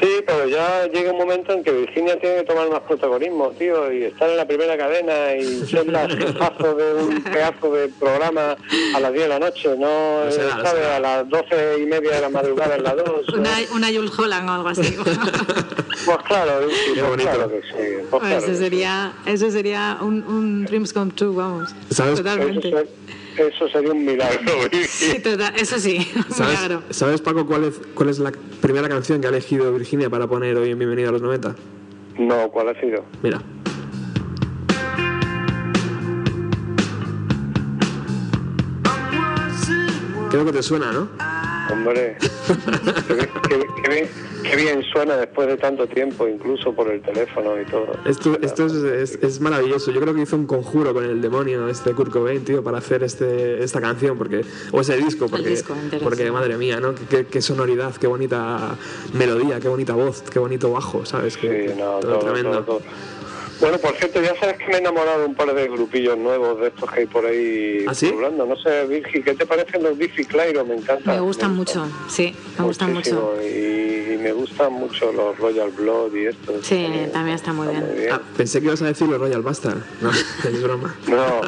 [0.00, 3.90] Sí, pero ya llega un momento en que Virginia tiene que tomar más protagonismo, tío,
[3.92, 8.56] y estar en la primera cadena y ser la jefazo de un pedazo de programa
[8.94, 10.86] a las 10 de la noche, no, ¿sabes?
[10.86, 13.28] A las 12 y media de la madrugada en la 2.
[13.36, 14.96] Una, una Jules Holland o algo así.
[16.04, 17.30] Pues claro, sí, pues bonito.
[17.30, 18.06] claro que sí.
[18.10, 21.74] Pues claro eso sería, eso sería un, un Dreams Come True, vamos.
[21.90, 22.12] ¿Sabes?
[22.12, 22.86] Eso, Totalmente.
[23.38, 24.52] Eso sería un milagro,
[24.88, 26.82] Sí, total- eso sí, un ¿Sabes, milagro.
[26.90, 30.56] ¿Sabes, Paco, cuál es, cuál es la primera canción que ha elegido Virginia para poner
[30.56, 31.54] hoy en Bienvenido a los 90?
[32.18, 33.04] No, ¿cuál ha sido?
[33.22, 33.40] Mira.
[40.30, 41.08] Creo que te suena, ¿no?
[41.70, 42.16] Hombre,
[43.08, 44.08] qué, bien- qué- qué bien,
[44.42, 47.88] qué bien suena después de tanto tiempo, incluso por el teléfono y todo.
[48.04, 49.90] Esto, esto es, es- es maravilloso.
[49.90, 53.02] Yo creo que hizo un conjuro con el demonio este Kurt Cobain, tío, para hacer
[53.02, 55.74] este, esta canción, porque o ese disco, porque, disco
[56.32, 56.94] madre mía, ¿no?
[56.94, 58.76] Qué, qué- qué sonoridad, qué bonita
[59.12, 61.36] melodía, qué bonita voz, qué bonito bajo, ¿sabes?
[61.36, 62.50] Que, Sí, no, todo todo, tremendo.
[62.64, 62.80] todo, todo.
[63.60, 66.60] Bueno, por cierto, ya sabes que me he enamorado de un par de grupillos nuevos
[66.60, 68.12] de estos que hay por ahí ¿Ah, sí?
[68.12, 70.64] No sé, Virgi, ¿qué te parecen los Biffy Clyro?
[70.64, 71.14] Me encantan.
[71.14, 73.34] Me gustan mucho, sí, me gustan mucho.
[73.42, 76.66] Y, y me gustan mucho los Royal Blood y estos.
[76.66, 78.08] Sí, también está muy bien.
[78.12, 79.78] Ah, pensé que ibas a decir los Royal Bastard.
[80.00, 80.10] No,
[80.44, 80.94] es broma.
[81.06, 81.40] No,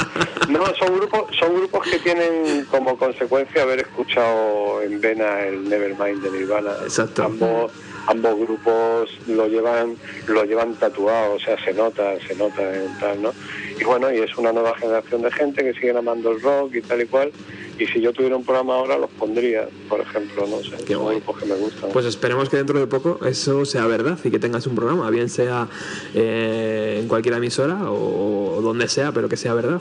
[0.49, 6.23] no, son grupos, son grupos que tienen como consecuencia haber escuchado en vena el Nevermind
[6.23, 6.73] de Nirvana.
[6.83, 7.25] Exacto.
[7.25, 7.73] Ambos,
[8.09, 9.95] ambos grupos lo llevan,
[10.27, 13.33] lo llevan tatuado, o sea, se nota, se nota en tal, ¿no?
[13.79, 16.81] Y bueno, y es una nueva generación de gente que siguen amando el rock y
[16.83, 17.31] tal y cual.
[17.79, 21.17] Y si yo tuviera un programa ahora, los pondría, por ejemplo, no sé, Qué guay.
[21.17, 21.91] grupos que me gustan.
[21.93, 25.29] Pues esperemos que dentro de poco eso sea verdad y que tengas un programa, bien
[25.29, 25.69] sea
[26.15, 29.81] eh, en cualquier emisora o, o donde sea, pero que sea verdad.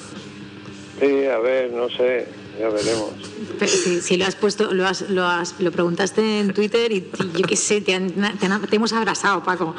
[0.99, 2.27] Sí, a ver, no sé,
[2.59, 3.11] ya veremos.
[3.59, 6.95] Pero si, si lo has puesto, lo, has, lo, has, lo preguntaste en Twitter y,
[6.97, 9.75] y yo qué sé, te, han- te han- te hemos abrazado, Paco.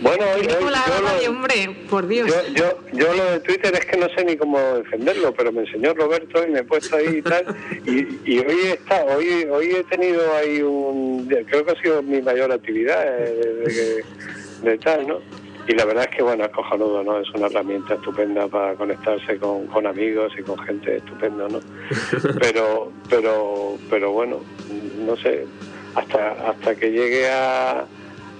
[0.00, 2.28] Bueno, hoy- hoy la yo lo- radio, hombre, por Dios.
[2.28, 5.60] Yo, yo, yo lo de Twitter es que no sé ni cómo defenderlo, pero me
[5.62, 7.44] enseñó Roberto y me he puesto ahí y tal.
[7.84, 12.22] Y, y hoy está, hoy, hoy he tenido ahí un, creo que ha sido mi
[12.22, 13.34] mayor actividad eh,
[13.66, 14.04] de, de-
[14.70, 15.20] de tal, ¿no?
[15.68, 17.18] Y la verdad es que bueno, es cojonudo, ¿no?
[17.18, 21.60] Es una herramienta estupenda para conectarse con, con amigos y con gente estupenda, ¿no?
[22.40, 24.40] Pero, pero, pero bueno,
[25.04, 25.46] no sé,
[25.94, 27.84] hasta, hasta que llegue a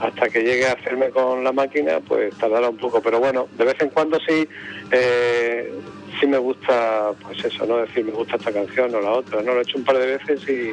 [0.00, 3.00] hasta que llegue a hacerme con la máquina, pues tardará un poco.
[3.00, 4.46] Pero bueno, de vez en cuando sí,
[4.92, 5.72] eh,
[6.20, 7.78] sí me gusta, pues eso, ¿no?
[7.78, 9.54] Decir, me gusta esta canción o la otra, ¿no?
[9.54, 10.72] Lo he hecho un par de veces y,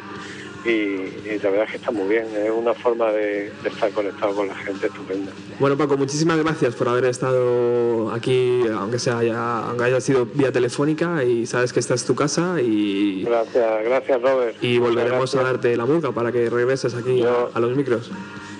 [0.65, 2.25] y, y la verdad es que está muy bien.
[2.35, 5.31] Es una forma de, de estar conectado con la gente estupenda.
[5.59, 10.51] Bueno, Paco, muchísimas gracias por haber estado aquí, aunque sea ya, aunque haya sido vía
[10.51, 14.55] telefónica, y sabes que esta es tu casa y, Gracias, gracias Robert.
[14.61, 18.09] y volveremos a darte la murga para que regreses aquí Yo- a, a los micros.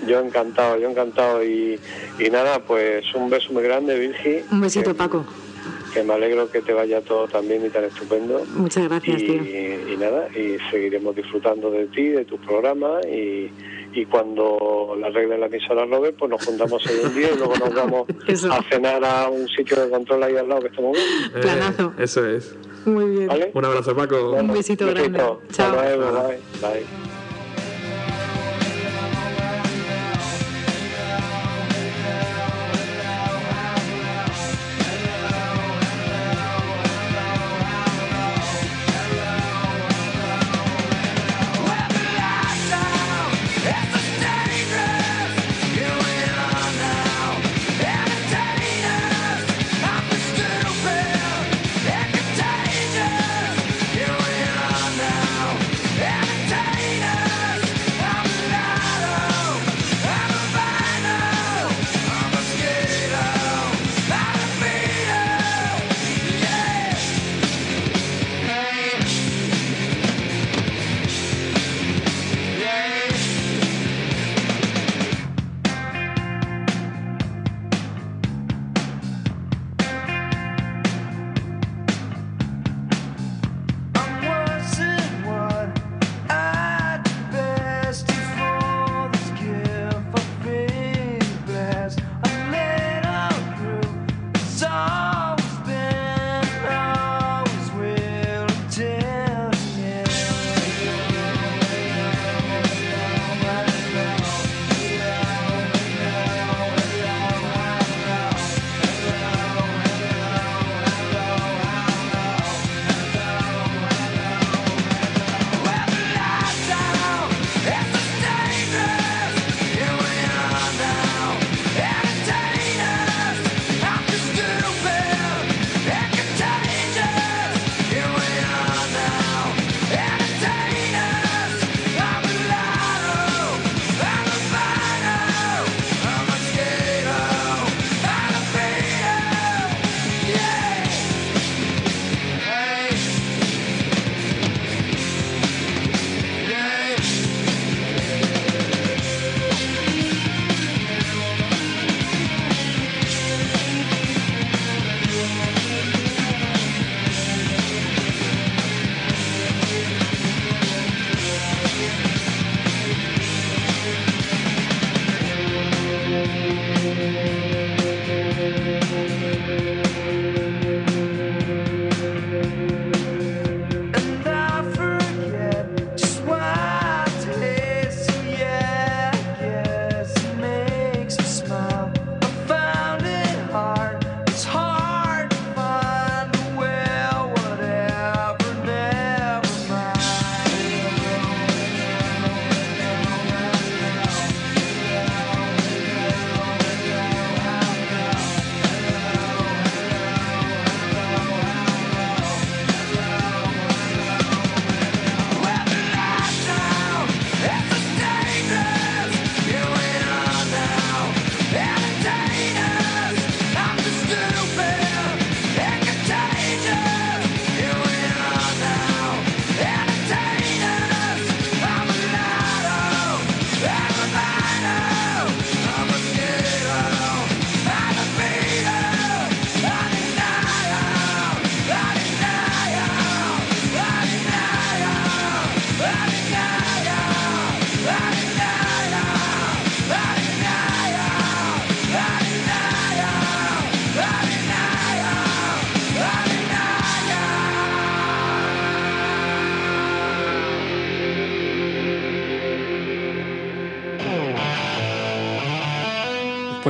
[0.06, 1.42] Yo encantado, yo encantado.
[1.42, 1.78] Y,
[2.18, 4.44] y nada, pues un beso muy grande, Virgi.
[4.52, 5.24] Un besito, que- Paco.
[5.94, 8.44] Que me alegro que te vaya todo tan bien y tan estupendo.
[8.56, 9.34] Muchas gracias, y, tío.
[9.92, 13.48] y nada, y seguiremos disfrutando de ti, de tu programa y,
[13.92, 17.54] y cuando la arregle la emisora Robert, pues nos juntamos ahí un día y luego
[17.56, 18.52] nos vamos Eso.
[18.52, 21.40] a cenar a un sitio de control ahí al lado que estamos bien.
[21.42, 21.94] Planazo.
[21.96, 22.56] Eh, eso es.
[22.86, 23.28] Muy bien.
[23.28, 23.50] ¿Vale?
[23.54, 24.32] Un abrazo, Paco.
[24.32, 25.20] Un besito grande.
[25.20, 25.72] Hasta Chao.
[25.76, 26.38] luego, bye.
[26.60, 27.13] bye.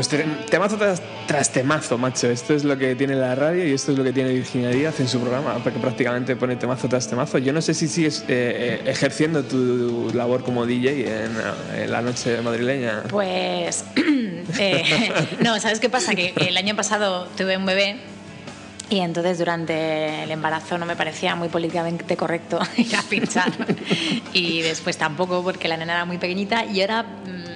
[0.04, 2.28] Pues te- temazo tras, tras temazo, macho.
[2.28, 5.00] Esto es lo que tiene la radio y esto es lo que tiene Virginia Díaz
[5.00, 7.38] en su programa, porque prácticamente pone temazo tras temazo.
[7.38, 11.32] Yo no sé si sigues eh, eh, ejerciendo tu labor como DJ en,
[11.80, 13.04] en la noche madrileña.
[13.08, 13.84] Pues,
[14.58, 16.14] eh, no, ¿sabes qué pasa?
[16.14, 17.96] Que el año pasado tuve un bebé
[18.90, 23.50] y entonces durante el embarazo no me parecía muy políticamente correcto ir a pinchar.
[24.34, 27.53] Y después tampoco porque la nena era muy pequeñita y ahora mm,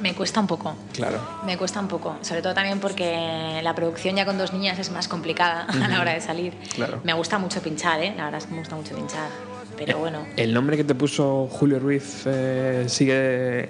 [0.00, 0.74] me cuesta un poco.
[0.92, 1.20] Claro.
[1.44, 4.90] Me cuesta un poco, sobre todo también porque la producción ya con dos niñas es
[4.90, 6.54] más complicada a la hora de salir.
[6.74, 7.00] Claro.
[7.04, 8.14] Me gusta mucho pinchar, ¿eh?
[8.16, 9.49] La verdad es que me gusta mucho pinchar.
[9.84, 13.14] Pero bueno, ¿El nombre que te puso Julio Ruiz eh, sigue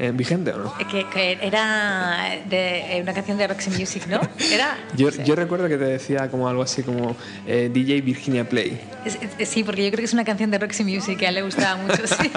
[0.04, 0.74] eh, vigente o no?
[0.90, 4.20] que, que era de una canción de Roxy Music, ¿no?
[4.52, 4.76] Era.
[4.96, 5.24] Yo, no sé.
[5.24, 8.80] yo recuerdo que te decía como algo así como eh, DJ Virginia Play.
[9.04, 11.28] Es- es- Sí, porque yo creo que es una canción de Roxy Music que a
[11.30, 12.06] él le gustaba mucho.
[12.06, 12.30] Sí.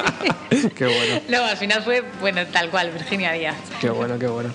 [0.75, 1.21] Qué bueno.
[1.29, 3.55] Luego al final fue, bueno, tal cual, Virginia Díaz.
[3.81, 4.49] Qué bueno, qué bueno.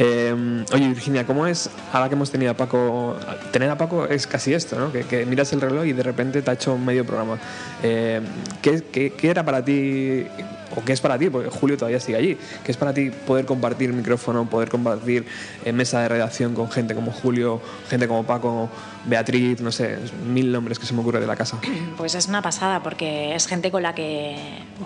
[0.00, 3.16] Eh, oye, Virginia, ¿cómo es, ahora que hemos tenido a Paco,
[3.50, 4.92] tener a Paco es casi esto, ¿no?
[4.92, 7.36] Que, miras el reloj y de repente te ha hecho medio programa.
[7.82, 8.20] Eh,
[8.62, 10.24] ¿qué, era para ti,
[10.76, 13.44] o qué es para ti, porque Julio todavía sigue allí, qué es para ti poder
[13.44, 15.26] compartir micrófono, poder compartir
[15.64, 18.68] eh, mesa de redacción con gente como Julio, gente como Paco,
[19.04, 21.58] Beatriz, no sé, mil nombres que se me ocurre de la casa?
[21.96, 24.36] Pues es una pasada porque es gente con la que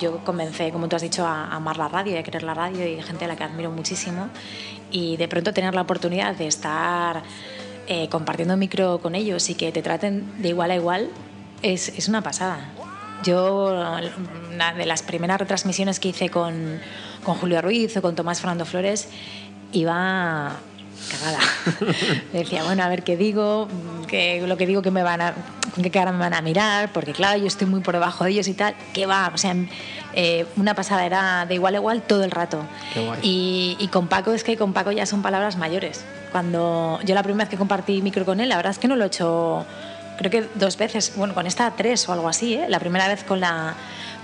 [0.00, 2.86] yo comencé, como tú has dicho, a amar la radio y a querer la radio
[2.86, 4.30] y gente a la que admiro muchísimo.
[4.92, 7.22] Y de pronto tener la oportunidad de estar
[7.88, 11.08] eh, compartiendo micro con ellos y que te traten de igual a igual
[11.62, 12.70] es, es una pasada.
[13.24, 13.72] Yo,
[14.52, 16.80] una de las primeras retransmisiones que hice con,
[17.24, 19.08] con Julio Ruiz o con Tomás Fernando Flores,
[19.72, 20.56] iba
[21.10, 21.38] cagada.
[22.32, 23.68] Decía, bueno, a ver qué digo,
[24.08, 25.34] que lo que digo que me van a,
[25.74, 28.30] con qué cara me van a mirar, porque claro, yo estoy muy por debajo de
[28.30, 29.54] ellos y tal, que va, o sea,
[30.14, 32.64] eh, una pasada, era de igual a igual todo el rato.
[33.22, 36.04] Y, y con Paco, es que con Paco ya son palabras mayores.
[36.30, 38.96] Cuando yo la primera vez que compartí micro con él, la verdad es que no
[38.96, 39.66] lo he hecho,
[40.18, 42.66] creo que dos veces, bueno, con esta tres o algo así, ¿eh?
[42.68, 43.74] La primera vez con la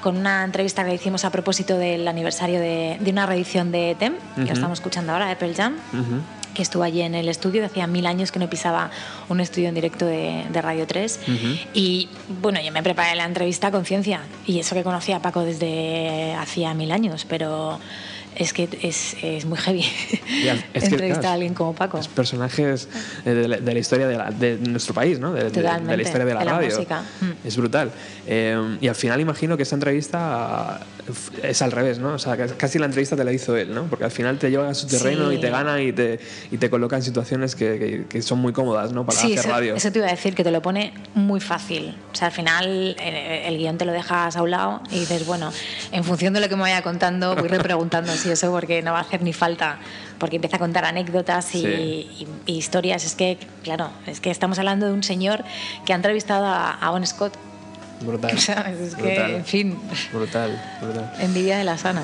[0.02, 4.14] con una entrevista que hicimos a propósito del aniversario de, de una reedición de TEM,
[4.36, 4.52] que Ujú.
[4.52, 6.20] estamos escuchando ahora, Apple Jam Ujú.
[6.58, 8.90] Que estuvo allí en el estudio, hacía mil años que no pisaba
[9.28, 11.20] un estudio en directo de, de Radio 3.
[11.72, 12.08] Y
[12.42, 16.34] bueno, yo me preparé la entrevista a conciencia, y eso que conocía a Paco desde
[16.34, 17.78] hacía mil años, pero
[18.34, 19.84] es que es, es muy heavy
[20.74, 21.96] es que, entrevistar a alguien como Paco.
[21.98, 22.88] Los personajes
[23.24, 25.32] eh, de la, de la historia de, la- de nuestro país, ¿no?
[25.32, 26.74] De, de- la historia de la radio.
[26.74, 27.02] música.
[27.20, 27.46] Mm.
[27.46, 27.92] Es brutal.
[28.26, 30.80] Eh, y al final imagino que esa entrevista
[31.42, 32.14] es al revés, ¿no?
[32.14, 33.84] O sea, casi la entrevista te la hizo él, ¿no?
[33.84, 35.36] Porque al final te lleva a su terreno Sí.
[35.36, 38.52] y te gana y te, y te coloca en situaciones que, que- que son muy
[38.52, 39.04] cómodas, ¿no?
[39.06, 39.74] Para sí, hacer eso, radio.
[39.76, 41.94] eso te iba a decir, que te lo pone muy fácil.
[42.12, 45.26] O sea, al final eh, el guion te lo dejas a un lado y dices,
[45.26, 45.52] bueno,
[45.92, 48.98] en función de lo que me vaya contando, voy repreguntando si eso, porque no va
[48.98, 49.78] a hacer ni falta.
[50.18, 51.66] Porque empieza a contar anécdotas y, Sí.
[51.68, 53.04] y- y historias.
[53.04, 55.44] Es que, claro, es que estamos hablando de un señor
[55.86, 57.34] que ha entrevistado a, a Bon Scott.
[58.00, 58.32] Brutal.
[58.36, 59.78] O sea, es que, brutal, en fin,
[60.12, 61.12] Brutal, brutal.
[61.20, 62.02] envidia de la sana.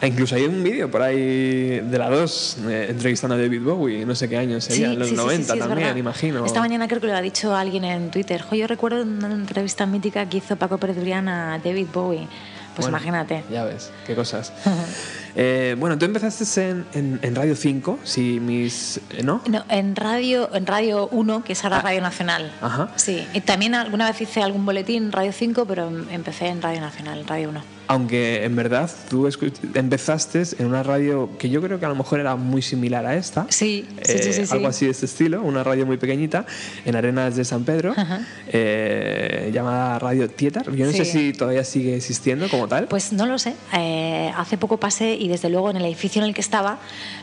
[0.00, 4.04] E incluso hay un vídeo por ahí de la 2 eh, entrevistando a David Bowie,
[4.04, 6.44] no sé qué año sería, en los 90 es también, imagino.
[6.44, 8.42] Esta mañana creo que lo ha dicho alguien en Twitter.
[8.42, 12.28] Jo, yo recuerdo una entrevista mítica que hizo Paco Pérez Brián a David Bowie.
[12.74, 13.42] Pues Bueno, imagínate.
[13.50, 14.52] Ya ves, qué cosas.
[15.38, 18.98] Eh, bueno, tú empezaste en, en- en Radio 5, si mis...
[19.10, 19.42] eh, ¿No?
[19.48, 22.50] No, en Radio, en Radio 1, que es ahora Radio Nacional.
[22.62, 22.66] Ah.
[22.66, 22.88] Ajá.
[22.96, 26.62] Sí, y también alguna vez hice algún boletín en Radio 5, pero em- empecé en
[26.62, 27.75] Radio Nacional, Radio 1.
[27.88, 29.28] Aunque en verdad tú
[29.74, 33.16] empezaste en una radio que yo creo que a lo mejor era muy similar a
[33.16, 33.46] esta.
[33.48, 34.52] Sí, sí, Eh, sí, sí, sí.
[34.52, 36.46] Algo así de este estilo, una radio muy pequeñita
[36.84, 37.94] en Arenas de San Pedro,
[38.48, 40.70] eh, llamada Radio Tietar.
[40.74, 42.86] Yo no sé si todavía sigue existiendo como tal.
[42.86, 43.54] Pues no lo sé.
[43.72, 46.78] Eh, hace poco pasé y desde luego en el edificio en el que estaba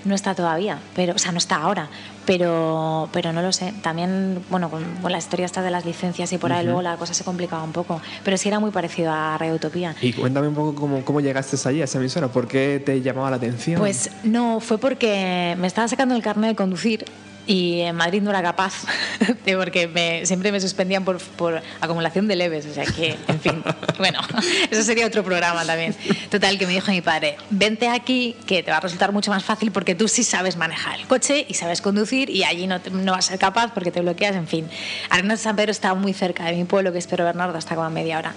[0.06, 1.90] no está todavía, pero, o sea, no está ahora,
[2.26, 3.74] pero, pero no lo sé.
[3.82, 6.98] También, bueno, con, con la historia esta de las licencias y por ahí luego la
[6.98, 9.96] cosa se complicaba un poco, pero sí era muy parecido a Radio Utopía.
[10.02, 13.30] Y cuéntame un poco cómo, cómo llegaste allí a esa emisora, ¿por qué te llamaba
[13.30, 13.80] la atención?
[13.80, 17.06] Pues no, fue porque me estaba sacando el carnet de conducir
[17.46, 18.74] y en Madrid no era capaz,
[19.58, 23.64] porque me- siempre me suspendían por, por acumulación de leves, o sea que, en fin,
[23.98, 24.20] bueno,
[24.72, 25.96] eso sería otro programa también.
[26.30, 29.44] Total, que me dijo mi padre, vente aquí que te va a resultar mucho más
[29.44, 32.90] fácil porque tú sí sabes manejar el coche y sabes conducir y allí no, te-
[32.92, 34.68] no vas a ser capaz porque te bloqueas, en fin.
[35.10, 37.76] Arenas de San Pedro está muy cerca de mi pueblo, que es Pedro Bernardo, hasta
[37.76, 38.34] como a media hora.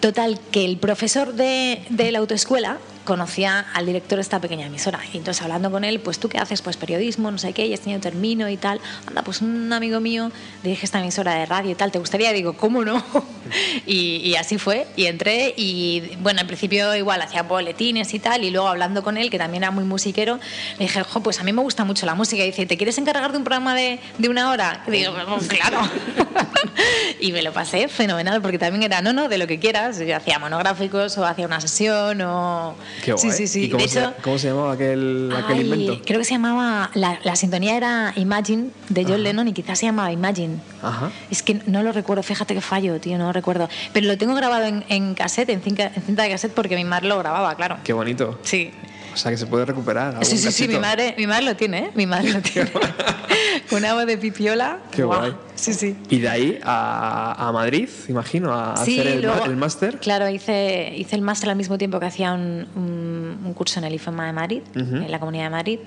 [0.00, 5.00] Total, que el profesor de, de la autoescuela conocía al director de esta pequeña emisora.
[5.12, 7.72] Y entonces hablando con él, pues tú qué haces, pues periodismo, no sé qué, y
[7.72, 8.80] este año termino y tal.
[9.06, 10.30] Anda, pues un amigo mío
[10.62, 12.32] diriges esta emisora de radio y tal, ¿te gustaría?
[12.32, 13.02] digo, ¿cómo no?
[13.86, 18.44] y, y así fue, y entré y bueno, al principio igual hacía boletines y tal,
[18.44, 20.38] y luego hablando con él, que también era muy musiquero,
[20.78, 22.98] le dije, jo, pues a mí me gusta mucho la música, y dice, ¿te quieres
[22.98, 24.82] encargar de un programa de, de una hora?
[24.86, 25.80] Y digo, "Pues, claro.
[27.20, 30.16] y me lo pasé fenomenal, porque también era, no, no, de lo que quieras, yo
[30.16, 32.74] hacía monográficos o hacía una sesión o...
[33.04, 33.30] Qué guay.
[33.30, 33.64] Sí, sí, sí.
[33.64, 34.14] ¿Y cómo, de se, hecho...
[34.22, 36.00] cómo se llamaba aquel, aquel Ay, invento?
[36.04, 36.90] Creo que se llamaba.
[36.94, 40.58] La, la sintonía era Imagine de John Lennon y quizás se llamaba Imagine.
[40.82, 41.10] Ajá.
[41.30, 43.70] Es que no lo recuerdo, fíjate que fallo, tío, no lo recuerdo.
[43.94, 46.84] Pero lo tengo grabado en, en cassette, en cinta, en cinta de cassette, porque mi
[46.84, 47.78] madre lo grababa, claro.
[47.84, 48.38] Qué bonito.
[48.42, 48.70] Sí.
[49.14, 50.22] O sea, que se puede recuperar.
[50.26, 51.90] Sí, sí, sí, mi madre, mi madre lo tiene, ¿eh?
[51.94, 52.70] Mi madre lo tiene.
[53.70, 54.78] Con agua de pipiola.
[54.90, 55.34] Qué guay.
[55.58, 55.96] Sí, sí.
[56.08, 59.98] Y de ahí a, a Madrid, imagino, a Sí, hacer el, luego- el máster.
[59.98, 63.84] Claro, hice, hice el máster al mismo tiempo que hacía un, un- un curso en
[63.84, 64.96] el IFEMA de Madrid, Ujú.
[64.96, 65.78] en la Comunidad de Madrid,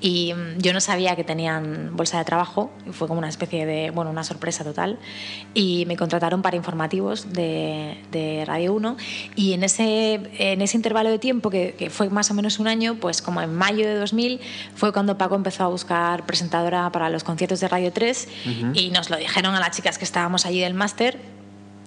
[0.00, 3.90] y mm, yo no sabía que tenían bolsa de trabajo, fue como una especie de,
[3.90, 4.98] bueno, una sorpresa total,
[5.54, 8.96] y me contrataron para informativos de, de Radio 1,
[9.34, 12.68] y en ese, en ese intervalo de tiempo, que, que fue más o menos un
[12.68, 14.40] año, pues como en mayo de 2000,
[14.76, 18.28] fue cuando Paco empezó a buscar presentadora para los conciertos de Radio 3,
[18.74, 21.18] y nos lo dijeron a las chicas que estábamos allí del máster,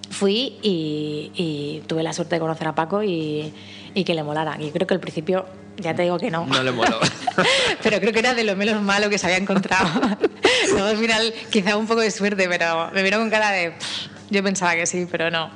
[0.10, 3.54] fui y, y tuve la suerte de conocer a Paco y,
[3.94, 4.58] y que le molara.
[4.60, 5.46] Y creo que al principio,
[5.78, 6.46] ya te digo que no.
[6.46, 7.00] No le moló.
[7.84, 9.90] pero creo que era de lo menos malo que se había encontrado.
[10.72, 13.72] Luego al final, quizá un poco de suerte, pero me vieron con cara de.
[13.72, 15.50] "Pff, Yo pensaba que sí, pero no.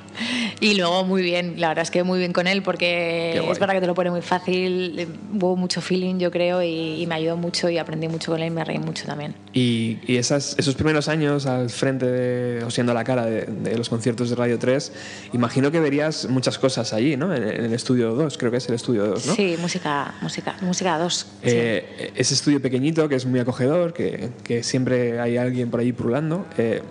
[0.60, 3.74] Y luego muy bien, la verdad es que muy bien con él porque es verdad
[3.74, 7.36] que te lo pone muy fácil, hubo mucho feeling yo creo y, y me ayudó
[7.36, 9.34] mucho y aprendí mucho con él y me reí mucho también.
[9.52, 13.76] Y, y esas, esos primeros años al frente de, o siendo la cara de, de
[13.78, 14.92] los conciertos de Radio 3,
[15.32, 17.34] imagino que verías muchas cosas allí, ¿no?
[17.34, 19.34] En, en el estudio 2, creo que es el estudio 2, ¿no?
[19.34, 21.26] Sí, música, música, música 2.
[21.42, 25.92] Eh, Ese estudio pequeñito que es muy acogedor, que, que siempre hay alguien por allí
[25.92, 26.46] pululando.
[26.58, 26.82] eh,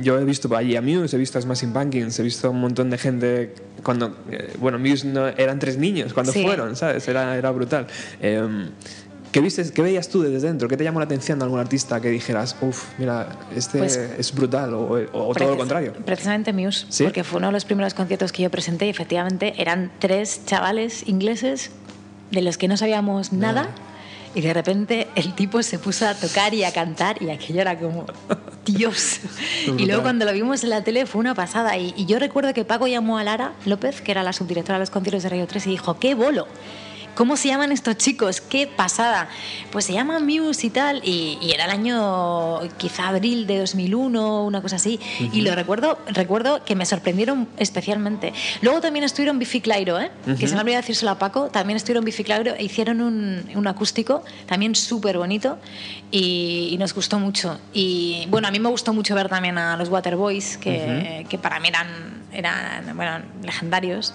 [0.00, 2.90] yo he visto allí a Muse, he visto a Smashing Pumpkins, he visto un montón
[2.90, 6.42] de gente cuando, eh, bueno, Muse no, eran tres niños cuando Sí.
[6.42, 7.06] fueron, ¿sabes?
[7.08, 7.86] Era, era brutal.
[8.20, 8.68] Eh,
[9.32, 10.68] ¿qué, viste, ¿Qué veías tú desde dentro?
[10.68, 14.34] ¿Qué te llamó la atención de algún artista que dijeras, uff, mira, este Pues- es
[14.34, 15.92] brutal o, o todo lo contrario?
[16.04, 17.04] Precisamente Muse, ¿Sí?
[17.04, 21.06] porque fue uno de los primeros conciertos que yo presenté y efectivamente eran tres chavales
[21.08, 21.70] ingleses
[22.30, 23.68] de los que no sabíamos nada
[24.34, 27.78] y de repente el tipo se puso a tocar y a cantar y aquello era
[27.78, 28.06] como
[28.64, 29.20] Dios.
[29.78, 32.52] y luego cuando lo vimos en la tele fue una pasada y, y yo recuerdo
[32.54, 35.46] que Paco llamó a Lara López, que era la subdirectora de los conciertos de Radio
[35.46, 36.46] 3 y dijo, ¡qué bolo!
[37.18, 38.40] ¿Cómo se llaman estos chicos?
[38.40, 39.28] ¡Qué pasada!
[39.72, 44.44] Pues se llaman Muse y tal, y, y era el año quizá abril de 2001,
[44.44, 45.00] una cosa así,
[45.32, 48.32] y lo recuerdo, recuerdo que me sorprendieron especialmente.
[48.62, 50.12] Luego también estuvieron Bifi Clyro, ¿eh?
[50.38, 53.66] que se me olvidó decírselo a Paco, también estuvieron Bifi Clyro, e hicieron un, un
[53.66, 55.58] acústico, también súper bonito,
[56.12, 57.58] y, y nos gustó mucho.
[57.72, 61.58] Y bueno, a mí me gustó mucho ver también a los Waterboys, que, que para
[61.58, 61.88] mí eran,
[62.32, 64.14] eran bueno, legendarios.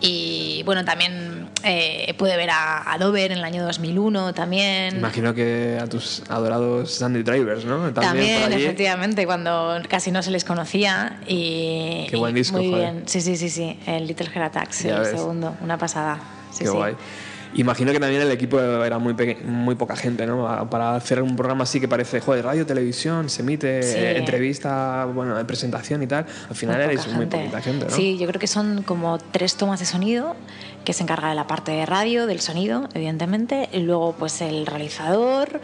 [0.00, 4.96] Y bueno, también eh, pude ver a, a Dover en el año 2001 también.
[4.96, 7.92] Imagino que a tus adorados Sandy Drivers, ¿no?
[7.92, 8.62] También, allí.
[8.64, 11.20] efectivamente, cuando casi no se les conocía.
[11.26, 12.92] Y, Qué buen y disco, Muy joder.
[12.92, 13.78] bien, sí, sí, sí, sí.
[13.86, 15.08] El Little Heart Attacks, el ves.
[15.10, 16.18] segundo, una pasada.
[16.50, 16.76] Sí, Qué sí.
[16.76, 16.94] guay.
[17.54, 20.68] Imagino que también el equipo era muy, muy poca gente, ¿no?
[20.70, 23.98] Para hacer un programa así que parece, joder, radio, televisión, se emite, Sí.
[23.98, 26.26] eh, entrevista, bueno, presentación y tal.
[26.48, 27.90] Al final Muy erais muy poquita gente, ¿no?
[27.90, 30.36] Sí, yo creo que son como tres tomas de sonido
[30.84, 34.66] que se encarga de la parte de radio, del sonido, evidentemente, y luego pues el
[34.66, 35.60] realizador,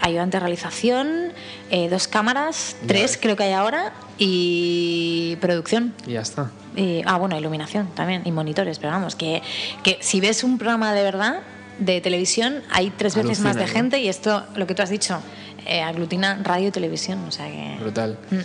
[0.00, 1.32] ayudante de realización,
[1.70, 5.92] eh, dos cámaras, tres creo que hay ahora, y producción.
[6.06, 6.50] Y ya está.
[6.76, 9.42] Y- ah, bueno, iluminación también, y monitores, pero vamos, que,
[9.82, 11.40] que si ves un programa de verdad
[11.78, 15.20] de televisión, hay tres veces más de gente y esto, lo que tú has dicho,
[15.66, 17.76] eh, aglutina radio y televisión, o sea que...
[17.80, 18.18] Brutal.
[18.30, 18.36] Mm.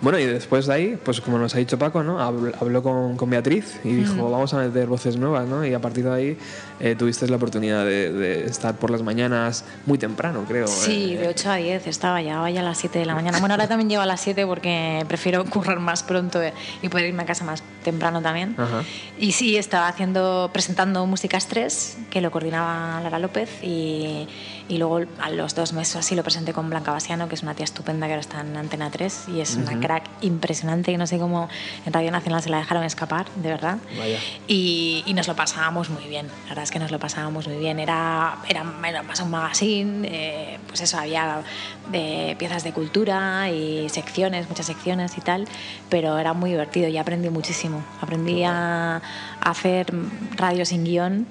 [0.00, 2.18] Bueno, y después de ahí, pues como nos ha dicho Paco, ¿no?
[2.20, 4.30] Habl- Habló con, con Beatriz y dijo, Mm.
[4.32, 5.66] vamos a meter voces nuevas, ¿no?
[5.66, 6.38] Y a partir de ahí
[6.80, 10.68] eh, tuviste la oportunidad de, de estar por las mañanas muy temprano, creo.
[10.68, 13.40] Sí, eh, de 8 a 10 estaba ya, vaya a las 7 de la mañana.
[13.40, 16.40] Bueno, ahora también llevo a las 7 porque prefiero currar más pronto
[16.82, 18.54] y poder irme a casa más temprano también.
[18.58, 18.82] Ajá.
[19.18, 24.28] Y sí, estaba haciendo, presentando Músicas 3, que lo coordinaba Lara López, y,
[24.68, 27.54] y luego a los dos meses así lo presenté con Blanca Basiano, que es una
[27.54, 31.06] tía estupenda que ahora está en Antena 3 y es una crack impresionante, que no
[31.06, 31.48] sé cómo
[31.86, 33.78] en Radio Nacional se la dejaron escapar, de verdad.
[33.98, 34.18] Vaya.
[34.46, 37.56] Y, y nos lo pasábamos muy bien, la verdad es que nos lo pasábamos muy
[37.56, 37.78] bien.
[37.78, 41.42] Era, era, era más un magazine, eh, pues eso, había
[41.90, 45.46] de piezas de cultura y secciones, muchas secciones y tal,
[45.88, 47.77] pero era muy divertido y aprendí muchísimo.
[48.00, 49.92] Aprendí a, a hacer
[50.36, 51.26] radio sin guion,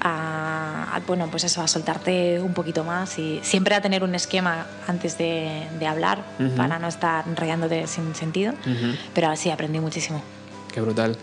[0.00, 4.14] a, a, bueno, pues eso, a soltarte un poquito más y siempre a tener un
[4.14, 6.24] esquema antes de, de hablar
[6.56, 8.52] para no estar enrollándote sin sentido.
[8.52, 8.96] Ujú.
[9.14, 10.22] Pero sí, aprendí muchísimo.
[10.72, 11.16] Qué brutal.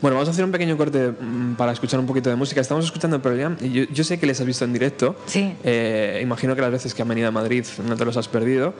[0.00, 2.60] Bueno, vamos a hacer un pequeño corte mm, para escuchar un poquito de música.
[2.60, 5.16] Estamos escuchando el programa y yo, yo sé que les has visto en directo.
[5.24, 5.56] Sí.
[5.64, 8.74] Eh, imagino que las veces que han venido a Madrid no te los has perdido.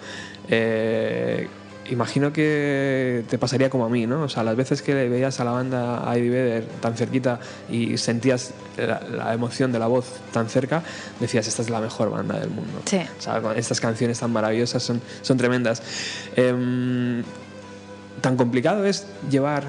[0.49, 1.49] Eh,
[1.91, 4.23] imagino que te pasaría como a mí, ¿no?
[4.23, 7.97] O sea, las veces que veías a la banda a Eddie Vedder tan cerquita y
[7.99, 10.83] sentías la, la emoción de la voz tan cerca,
[11.21, 12.83] decías, esta es la mejor banda del mundo.
[12.85, 13.01] Sí.
[13.19, 15.83] O sea, con estas canciones tan maravillosas son, son tremendas.
[16.37, 17.23] Em,
[18.21, 19.65] tan complicado es llevar,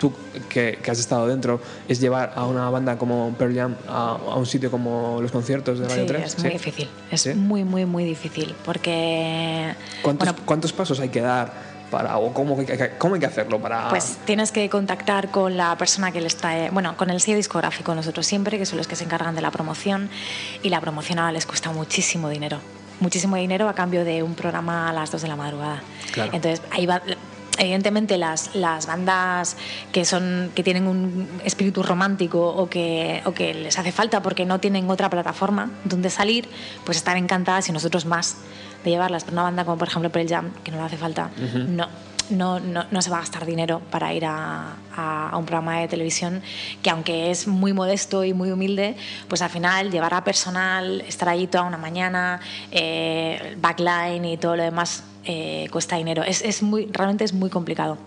[0.00, 0.12] tú
[0.48, 4.34] que, que has estado dentro, es llevar a una banda como Pearl Jam a, a
[4.34, 6.24] un sitio como los conciertos de Radio Sí, 3?
[6.24, 6.88] es muy difícil.
[7.10, 7.34] Es ¿Sí?
[7.34, 8.56] muy, muy, muy difícil.
[8.64, 9.74] Porque.
[10.02, 11.52] ¿Cuántos, bueno, cuántos pasos hay que dar
[11.90, 12.56] para, o cómo,
[12.98, 13.88] cómo hay que hacerlo para...
[13.88, 17.94] Pues tienes que contactar con la persona que les trae, bueno, con el sello discográfico
[17.94, 20.08] nosotros siempre, que son los que se encargan de la promoción,
[20.62, 22.58] y la promoción ahora les cuesta muchísimo dinero.
[23.00, 25.82] Muchísimo dinero a cambio de un programa a las 2 de la madrugada.
[26.12, 26.30] Claro.
[26.32, 27.02] Entonces, ahí va.
[27.58, 29.56] Evidentemente las, las bandas
[29.92, 34.46] que son que tienen un espíritu romántico o que, o que les hace falta porque
[34.46, 36.48] no tienen otra plataforma donde salir,
[36.86, 38.36] pues están encantadas y nosotros más
[38.84, 39.24] de llevarlas.
[39.24, 41.30] Pero una banda como por ejemplo Pearl Jam, que no le hace falta,
[41.68, 41.88] no,
[42.30, 45.80] no, no, no se va a gastar dinero para ir a, a- a un programa
[45.80, 46.42] de televisión
[46.82, 48.96] que aunque es muy modesto y muy humilde,
[49.28, 52.40] pues al final llevar a personal, estar allí toda una mañana,
[52.70, 56.22] eh, backline y todo lo demás eh, cuesta dinero.
[56.22, 57.98] Es, es muy, realmente es muy complicado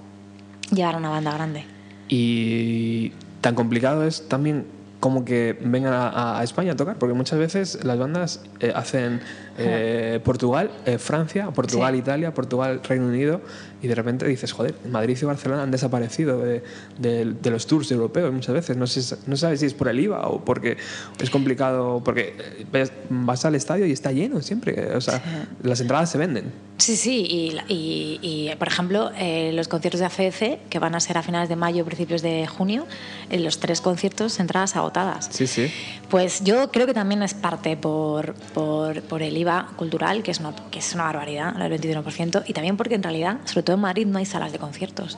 [0.71, 1.65] llevar a una banda grande.
[2.07, 3.11] Y
[3.41, 4.65] tan complicado es también
[4.99, 9.21] como que vengan a, a España a tocar, porque muchas veces las bandas eh, hacen
[9.57, 11.99] eh, Portugal, eh, Francia, Portugal, Sí.
[11.99, 13.41] Italia, Portugal, Reino Unido,
[13.81, 16.63] y de repente dices, joder, Madrid y Barcelona han desaparecido de,
[16.97, 18.77] de- de los tours europeos muchas veces.
[18.77, 20.77] No, sé, no sabes si es por el IVA o porque
[21.19, 22.35] es complicado, porque
[22.73, 24.95] eh, vas al estadio y está lleno siempre.
[24.95, 25.21] O sea,
[25.61, 26.51] las entradas se venden.
[26.77, 30.99] Sí, sí, y, y- y, por ejemplo, eh, los conciertos de ACDC, que van a
[30.99, 32.85] ser a finales de mayo, principios de junio,
[33.29, 35.29] en los tres conciertos, entradas agotadas.
[35.31, 35.69] Sí, sí.
[36.13, 40.39] Pues yo creo que también es parte por, por, por el IVA cultural, que es,
[40.39, 43.81] una, que es una barbaridad, el 21%, y también porque en realidad, sobre todo en
[43.81, 45.17] Madrid, no hay salas de conciertos.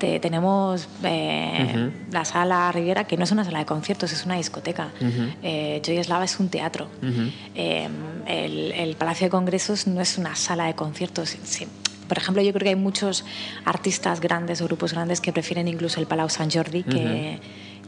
[0.00, 1.92] Te- tenemos eh, Ujú.
[2.10, 4.88] la sala Riviera, que no es una sala de conciertos, es una discoteca.
[5.00, 5.28] Ujú.
[5.44, 6.88] Eh, Joy Eslava es un teatro.
[7.00, 7.30] Ujú.
[7.54, 7.88] Eh,
[8.26, 11.36] el, el Palacio de Congresos no es una sala de conciertos.
[11.44, 11.68] Sí.
[12.08, 13.24] Por ejemplo, yo creo que hay muchos
[13.64, 17.38] artistas grandes o grupos grandes que prefieren incluso el Palau Sant Jordi que,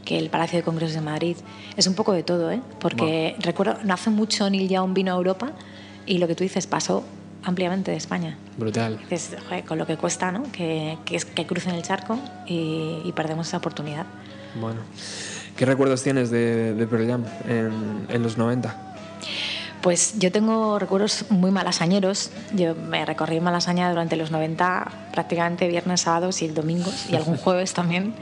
[0.05, 1.37] que el Palacio de Congresos de Madrid.
[1.77, 2.61] Es un poco de todo, ¿eh?
[2.79, 5.51] Porque recuerdo, no hace mucho Neil Young vino a Europa
[6.05, 7.03] y lo que tú dices pasó
[7.43, 8.37] ampliamente de España.
[8.57, 8.99] Brutal.
[9.09, 10.43] Dices, "Joder, con lo que cuesta, ¿no?
[10.51, 14.05] Que, que, que crucen el charco y, y perdemos esa oportunidad.
[14.59, 14.81] Bueno.
[15.55, 18.90] ¿Qué recuerdos tienes de, de Pearl Jam en, en los 90?
[19.81, 22.29] Pues yo tengo recuerdos muy malasañeros.
[22.53, 27.73] Yo me recorrí Malasaña durante los 90, prácticamente viernes, sábados y domingos, y algún jueves
[27.73, 28.13] también.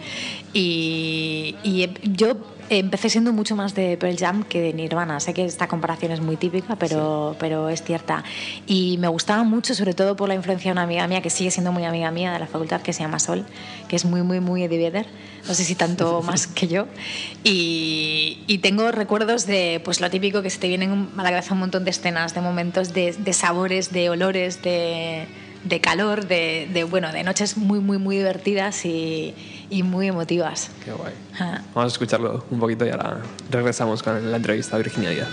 [0.53, 1.55] Y,
[2.03, 2.35] yo
[2.69, 5.19] empecé siendo mucho más de Pearl Jam que de Nirvana.
[5.19, 8.23] Sé que esta comparación es muy típica, pero, pero es cierta.
[8.67, 11.51] Y me gustaba mucho, sobre todo por la influencia de una amiga mía, que sigue
[11.51, 13.45] siendo muy amiga mía de la facultad, que se llama Sol,
[13.87, 15.07] que es muy, muy, muy Eddie Vedder.
[15.47, 16.87] No sé si tanto más que yo.
[17.43, 21.53] Y, y tengo recuerdos de pues lo típico que se te vienen a la cabeza
[21.53, 25.27] un montón de escenas, de momentos, de, de sabores, de olores, de,
[25.63, 29.33] de calor, de, de, bueno, de noches muy, muy, muy divertidas y,
[29.69, 30.71] y muy emotivas.
[30.83, 31.13] Qué guay.
[31.39, 31.61] Ah.
[31.73, 35.29] Vamos a escucharlo un poquito y ahora regresamos con la entrevista a Virginia Díaz.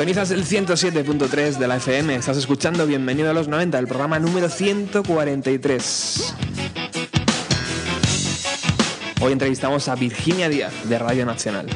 [0.00, 2.14] Sintonizas el 107.3 de la FM.
[2.14, 6.34] Estás escuchando Bienvenido a los 90, el programa número 143.
[9.20, 11.66] Hoy entrevistamos a Virginia Díaz de Radio Nacional.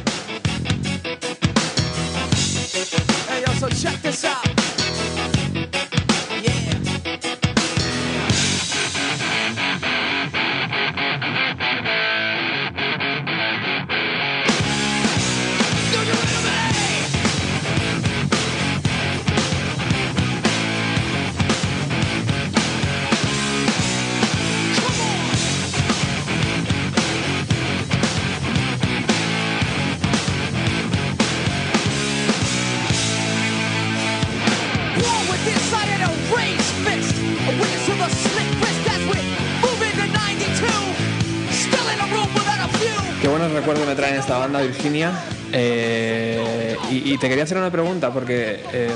[44.66, 45.12] Virginia.
[45.52, 48.90] Eh, y, y te quería hacer una pregunta porque eh,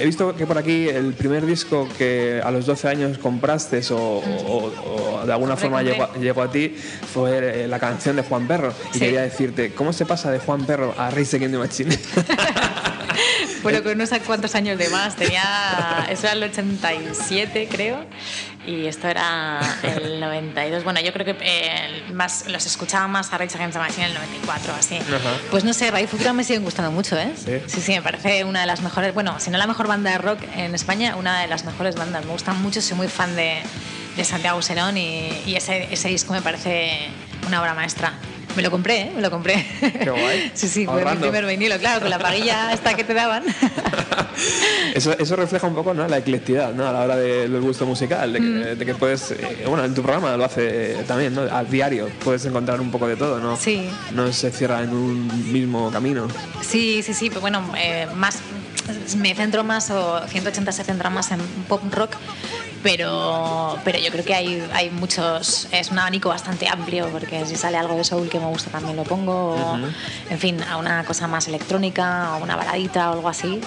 [0.00, 3.96] he visto que por aquí el primer disco que a los 12 años compraste o,
[3.96, 6.74] o- o de alguna forma llegó, a- llegó a ti
[7.12, 8.72] fue eh, la canción de Juan Perro.
[8.90, 9.00] Y Sí.
[9.00, 11.98] quería decirte, ¿cómo se pasa de Juan Perro a Rey Against the Machine?
[13.62, 15.14] Bueno, con no sé cuántos años de más.
[15.14, 16.06] Tenía.
[16.10, 18.04] Eso era el 87, creo.
[18.66, 20.84] Y esto era el 92.
[20.84, 24.10] Bueno, yo creo que eh, más, los escuchaba más a Rage Against the Machine en
[24.10, 24.96] el 94, así.
[24.96, 25.36] Ajá.
[25.50, 27.32] Pues no sé, Radio Futura me siguen gustando mucho, ¿eh?
[27.36, 27.60] ¿Sí?
[27.66, 29.14] sí, sí, me parece una de las mejores.
[29.14, 32.24] Bueno, si no la mejor banda de rock en España, una de las mejores bandas.
[32.24, 33.62] Me gustan mucho, soy muy fan de,
[34.16, 37.08] de Santiago Serón y, y ese, ese disco me parece
[37.48, 38.12] una obra maestra.
[38.54, 39.12] Me lo compré, ¿eh?
[39.16, 39.66] Me lo compré.
[39.80, 40.52] Qué guay.
[40.54, 43.42] Sí, sí, fue mi primer vinilo, claro, con la paguilla esta que te daban.
[44.94, 46.06] Eso, eso refleja un poco ¿no?
[46.06, 46.86] la eclecticidad ¿no?
[46.86, 48.78] a la hora de- del gusto musical, de que, Mm.
[48.78, 51.42] de que puedes, eh, bueno, en tu programa lo hace también, ¿no?
[51.42, 53.56] al diario puedes encontrar un poco de todo, ¿no?
[53.56, 53.88] Sí.
[54.12, 56.28] No se cierra en un mismo camino.
[56.62, 58.38] Sí, sí, sí, pero bueno, eh, más
[59.16, 62.16] me centro más o 180 se centra más en pop rock,
[62.82, 67.56] pero, pero yo creo que hay, hay muchos, es un abanico bastante amplio porque si
[67.56, 69.78] sale algo de soul que me gusta también lo pongo, o,
[70.30, 73.60] en fin, a una cosa más electrónica o una baladita o algo así,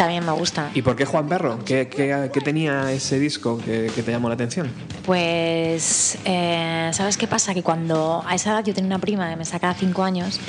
[0.00, 0.70] también me gusta.
[0.74, 1.58] ¿Y por qué Juan Perro?
[1.62, 4.70] ¿Qué, qué- qué tenía ese disco que, que te llamó la atención?
[5.04, 7.52] Pues, eh, ¿sabes qué pasa?
[7.52, 10.40] Que cuando a esa edad yo tenía una prima que me sacaba cinco años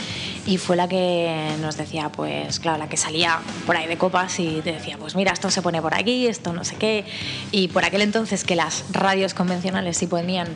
[0.46, 4.40] y fue la que nos decía, pues, claro, la que salía por ahí de copas
[4.40, 7.04] y te decía, pues mira, esto se pone por aquí, esto no sé qué.
[7.52, 10.48] Y por aquel entonces que las radios convencionales sí ponían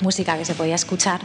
[0.00, 1.20] música que se podía escuchar,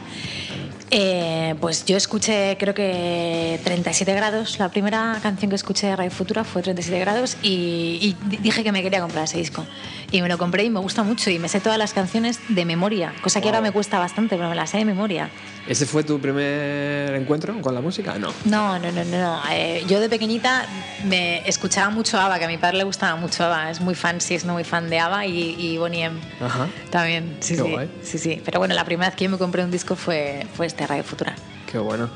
[0.92, 4.58] eh, pues yo escuché, creo que 37 grados.
[4.60, 8.64] La primera canción que escuché de Radio Futura fue 37 grados y, y di- dije
[8.64, 9.66] que me quería comprar ese disco.
[10.12, 12.66] Y me lo compré y me gusta mucho y me sé todas las canciones de
[12.66, 15.30] memoria, cosa que ahora me cuesta bastante, pero me las sé de memoria.
[15.68, 18.18] ¿Ese fue tu primer encuentro con la música?
[18.18, 18.34] No.
[18.46, 19.18] No, no, no, no.
[19.18, 19.42] no.
[19.52, 20.66] Eh, yo de pequeñita
[21.06, 23.70] me escuchaba mucho ABBA, que a mi padre le gustaba mucho ABBA.
[23.70, 26.20] Es muy fan, sí, es muy fan de ABBA y, y Bonnie M.
[26.42, 26.68] Ajá.
[26.90, 27.70] También, sí, Qué sí.
[27.70, 27.90] guay.
[28.02, 28.42] Sí, sí.
[28.44, 31.04] Pero bueno, la primera vez que yo me compré un disco fue, fue este Radio
[31.04, 31.36] Futura.
[31.70, 32.10] Qué bueno.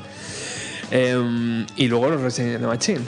[0.90, 3.00] Em, y luego los Resident Machine.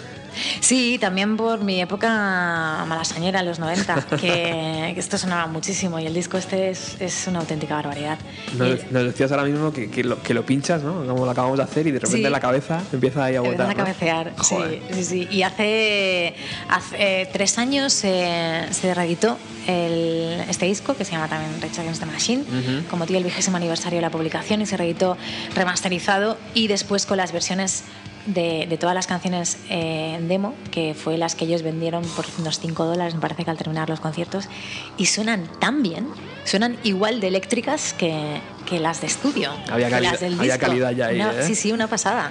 [0.60, 6.14] Sí, también por mi época malasañera, los 90, que, que esto sonaba muchísimo y el
[6.14, 8.18] disco este es, es una auténtica barbaridad.
[8.56, 11.04] Nos, Y- nos decías ahora mismo que, que lo, que lo pinchas, ¿no?
[11.06, 12.30] Como lo acabamos de hacer y de repente Sí.
[12.32, 13.60] la cabeza empieza ahí a botar.
[13.70, 14.82] empiezas a cabecear, Joder.
[14.90, 15.28] sí, sí, sí.
[15.30, 16.34] Y hace,
[16.68, 21.80] hace eh, tres años se se reeditó el- este disco, que se llama también Rage
[21.80, 22.88] Against the Machine, Ujú.
[22.88, 25.16] como tío el vigésimo aniversario de la publicación, y se reeditó
[25.54, 27.84] remasterizado y después con las versiones
[28.26, 32.26] de, de todas las canciones eh, en demo, que fue las que ellos vendieron por
[32.38, 34.48] unos 5 dólares, me parece que al terminar los conciertos,
[34.96, 36.08] y suenan tan bien,
[36.44, 39.52] suenan igual de eléctricas que, que las de estudio.
[39.70, 40.66] Había calidad- las del había disco.
[40.66, 41.46] calidad ya ahí, Una- ¿eh?
[41.46, 42.30] Sí, sí, una pasada.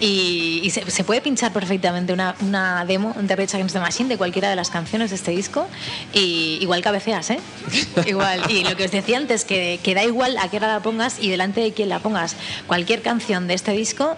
[0.00, 4.08] Y, y se, se puede pinchar perfectamente una, una demo de Rage Against the Machine
[4.08, 5.66] de cualquiera de las canciones de este disco
[6.12, 7.40] y igual cabeceas, ¿eh?
[8.06, 8.42] igual.
[8.48, 11.18] Y lo que os decía antes, que, que da igual a qué hora la pongas
[11.20, 12.36] y delante de quién la pongas.
[12.68, 14.16] Cualquier canción de este disco,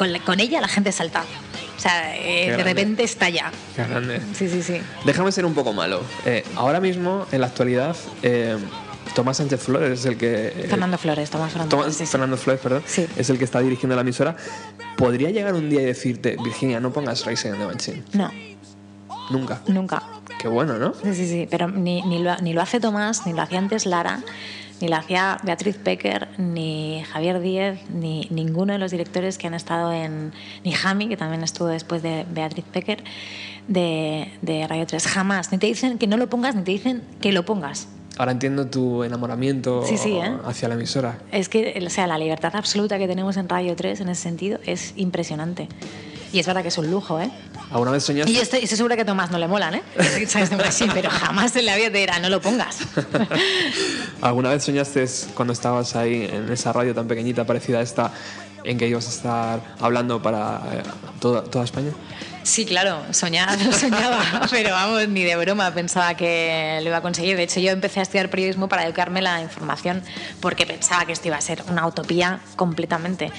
[0.00, 1.24] con, la- con ella la gente salta.
[1.76, 3.52] O sea, eh, de repente estalla.
[3.76, 4.18] Qué grande.
[4.34, 4.80] Sí, sí, sí.
[5.04, 6.00] Déjame ser un poco malo.
[6.24, 8.56] Eh, ahora mismo, en la actualidad, eh,
[9.14, 10.46] Tomás Sánchez Flores es el que.
[10.48, 11.96] eh, Fernando Flores, Tomás Fernando Tomás- Flores.
[11.98, 12.10] sí, sí.
[12.12, 13.06] Fernando Flores, perdón, Sí.
[13.14, 14.36] es el que está dirigiendo la emisora.
[14.96, 18.02] ¿Podría llegar un día y decirte, Virginia, no pongas Racing and the Machine?
[18.14, 18.30] No,
[19.30, 19.60] Nunca.
[19.66, 20.02] nunca.
[20.38, 20.94] Qué bueno, ¿no?
[21.02, 23.84] Sí, sí, sí, pero ni, ni, lo, ni lo hace Tomás, ni lo hacía antes
[23.86, 24.20] Lara,
[24.80, 29.54] ni lo hacía Beatriz Pecker, ni Javier Díez, ni ninguno de los directores que han
[29.54, 30.32] estado en.
[30.64, 33.04] ni Jami, que también estuvo después de Beatriz Pecker,
[33.68, 35.06] de, de Radio 3.
[35.06, 35.52] Jamás.
[35.52, 37.88] Ni te dicen que no lo pongas, ni te dicen que lo pongas.
[38.18, 40.36] Ahora entiendo tu enamoramiento Sí, sí, ¿eh?
[40.44, 41.18] hacia la emisora.
[41.32, 44.58] Es que, o sea, la libertad absoluta que tenemos en Radio 3 en ese sentido
[44.66, 45.68] es impresionante.
[46.32, 47.30] Y es verdad que es un lujo, ¿eh?
[47.70, 48.30] ¿Alguna vez soñaste?
[48.30, 49.82] Y yo estoy, estoy segura que a Tomás no le molan, ¿eh?
[50.94, 52.78] Pero jamás en la vida te dirá, no lo pongas.
[54.20, 55.04] ¿Alguna vez soñaste
[55.34, 58.12] cuando estabas ahí en esa radio tan pequeñita parecida a esta
[58.64, 60.82] en que ibas a estar hablando para eh,
[61.20, 61.92] toda, toda España?
[62.42, 67.36] Sí, claro, soñaba, soñaba, pero vamos, ni de broma pensaba que lo iba a conseguir.
[67.36, 70.02] De hecho, yo empecé a estudiar periodismo para educarme la información
[70.40, 73.30] porque pensaba que esto iba a ser una utopía completamente.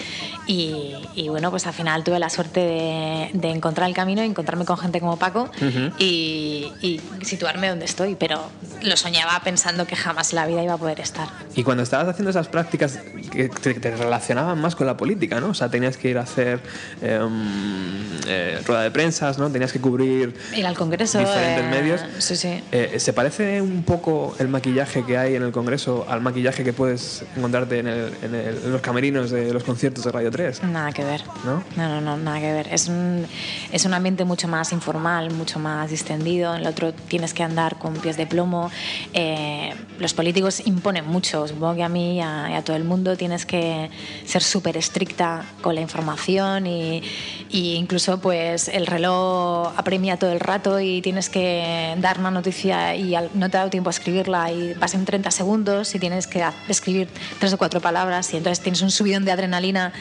[0.47, 4.65] Y, y bueno, pues al final tuve la suerte de, de encontrar el camino, encontrarme
[4.65, 5.49] con gente como Paco
[5.97, 8.49] y, y situarme donde estoy, pero
[8.81, 11.27] lo soñaba pensando que jamás en la vida iba a poder estar.
[11.55, 12.99] Y cuando estabas haciendo esas prácticas
[13.31, 15.49] que te, te relacionaban más con la política, ¿no?
[15.49, 16.59] O sea, tenías que ir a hacer
[17.01, 19.49] em, eh, rueda de prensas, ¿no?
[19.49, 21.19] Tenías que cubrir Ir al Congreso.
[21.19, 22.01] diferentes eh, medios.
[22.19, 22.61] Sí, sí.
[22.71, 26.73] Eh, ¿Se parece un poco el maquillaje que hay en el Congreso al maquillaje que
[26.73, 30.63] puedes encontrarte en, el- en el- en los camerinos de los conciertos de Radio 3?
[30.63, 31.23] Nada que ver.
[31.45, 31.63] ¿No?
[31.75, 32.67] No, no, no, nada que ver.
[32.71, 33.25] Es un,
[33.71, 36.53] es un ambiente mucho más informal, mucho más distendido.
[36.55, 38.69] En el otro tienes que andar con pies de plomo.
[39.13, 41.47] Eh, los políticos imponen mucho.
[41.47, 43.89] Supongo que a mí y a, y a todo el mundo tienes que
[44.25, 47.01] ser súper estricta con la información y,
[47.49, 52.95] y incluso pues el reloj apremia todo el rato y tienes que dar una noticia
[52.95, 55.99] y al- no te ha dado tiempo a escribirla y vas en 30 segundos y
[55.99, 57.07] tienes que escribir
[57.39, 59.93] tres o cuatro palabras y entonces tienes un subidón de adrenalina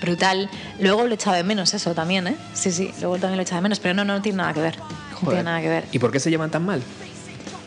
[0.00, 0.48] brutal.
[0.80, 2.36] Luego lo he echado de menos eso también, ¿eh?
[2.54, 4.60] Sí, sí, luego también lo he echado de menos, pero no, no, tiene nada que
[4.60, 4.76] ver.
[5.22, 5.84] No tiene nada que ver.
[5.92, 6.82] ¿Y por qué se llevan tan mal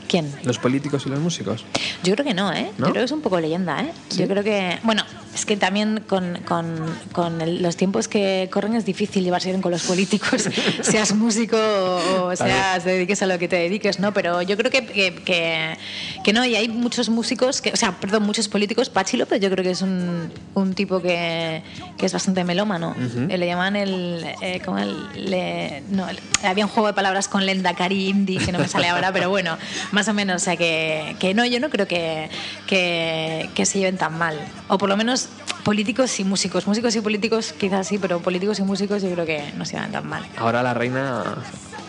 [0.08, 0.34] ¿Quién?
[0.44, 1.66] los políticos y los músicos?
[2.04, 2.72] Yo creo que no, ¿eh?
[2.78, 2.88] ¿No?
[2.88, 3.92] Yo creo que es un poco leyenda, ¿eh?
[4.18, 5.04] Yo creo que, bueno,
[5.40, 9.62] es que también con, con, con el- los tiempos que corren es difícil llevarse bien
[9.62, 10.50] con los políticos,
[10.82, 14.14] seas músico o seas, te dediques a lo que te dediques, ¿no?
[14.14, 15.78] Pero yo creo que, que, que,
[16.24, 18.90] que no, y hay muchos músicos, que, o sea, perdón, muchos políticos.
[18.90, 21.64] Pachi López yo creo que es un, un tipo que,
[21.98, 22.96] que es bastante melómano.
[23.30, 26.06] Eh, Le llaman el, eh, ¿cómo el, le- no,
[26.44, 29.58] había un juego de palabras con Lendakari Indie, que no me sale ahora, pero bueno,
[29.92, 32.30] más o menos, o sea, que, que no, yo no creo que,
[32.68, 34.38] que se lleven tan mal.
[34.68, 35.29] O por lo menos
[35.64, 36.66] políticos y músicos.
[36.68, 39.92] Músicos y políticos quizás sí, pero políticos y músicos yo creo que no se llevan
[39.92, 40.26] tan mal.
[40.38, 41.24] Ahora la reina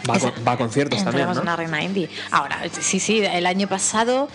[0.08, 1.40] va, a, Esa- con- va a conciertos también, ¿no?
[1.40, 2.08] una reina indie.
[2.30, 4.28] Ahora, sí, sí, el año pasado,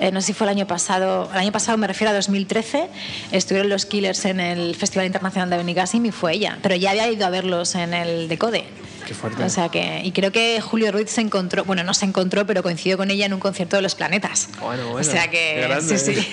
[0.00, 2.88] eh, no sé si fue el año pasado, el año pasado me refiero a 2013,
[3.32, 7.08] estuvieron los Killers en el Festival Internacional de Benicassim y fue ella, pero ya había
[7.10, 8.64] ido a verlos en el Decode.
[9.10, 9.42] Qué fuerte.
[9.42, 12.62] O sea que, y creo que Julio Ruiz se encontró, bueno, no se encontró, pero
[12.62, 14.48] coincidió con ella en un concierto de los planetas.
[14.60, 14.98] Bueno, bueno.
[15.00, 15.98] O sea que, grande.
[15.98, 16.28] sí, sí.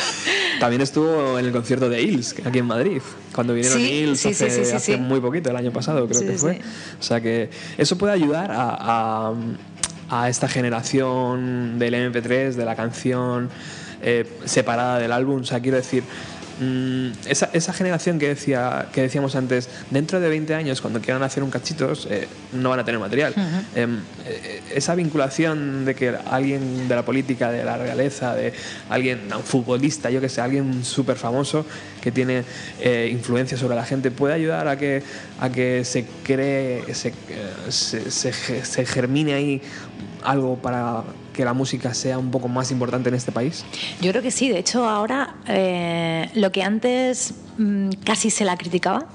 [0.58, 3.02] También estuvo en el concierto de Hills, aquí en Madrid,
[3.34, 6.60] cuando vinieron Sí, Hills sí, hace, sí, muy poquito, el año pasado creo que fue.
[6.98, 9.34] O sea que eso puede ayudar a, a-
[10.08, 13.50] a esta generación del MP3, de la canción
[14.02, 15.42] eh, separada del álbum.
[15.42, 16.02] O sea, quiero decir,
[16.60, 21.22] mm, esa, esa generación que, decía, que decíamos antes, dentro de 20 años, cuando quieran
[21.22, 23.34] hacer un cachitos, eh, no van a tener material.
[23.74, 28.52] Em, eh, esa vinculación de que alguien de la política, de la realeza, de
[28.88, 31.64] alguien, un futbolista, yo que sé, alguien súper famoso
[32.00, 32.44] que tiene
[32.80, 35.02] eh, influencia sobre la gente, puede ayudar a que,
[35.40, 37.12] a que se cree, se,
[37.68, 39.62] se, se ge- se germine ahí
[40.22, 41.02] algo para
[41.36, 43.64] que la música sea un poco más importante en este país.
[44.00, 48.56] Yo creo que sí, de hecho ahora eh, lo que antes mm, casi se la
[48.56, 49.06] criticaba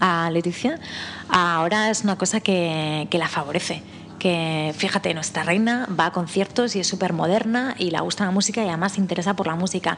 [0.00, 0.80] a Leticia,
[1.28, 3.82] ahora es una cosa que, que la favorece.
[4.26, 8.32] Que fíjate, nuestra reina va a conciertos y es súper moderna y le gusta la
[8.32, 9.96] música y además se interesa por la música.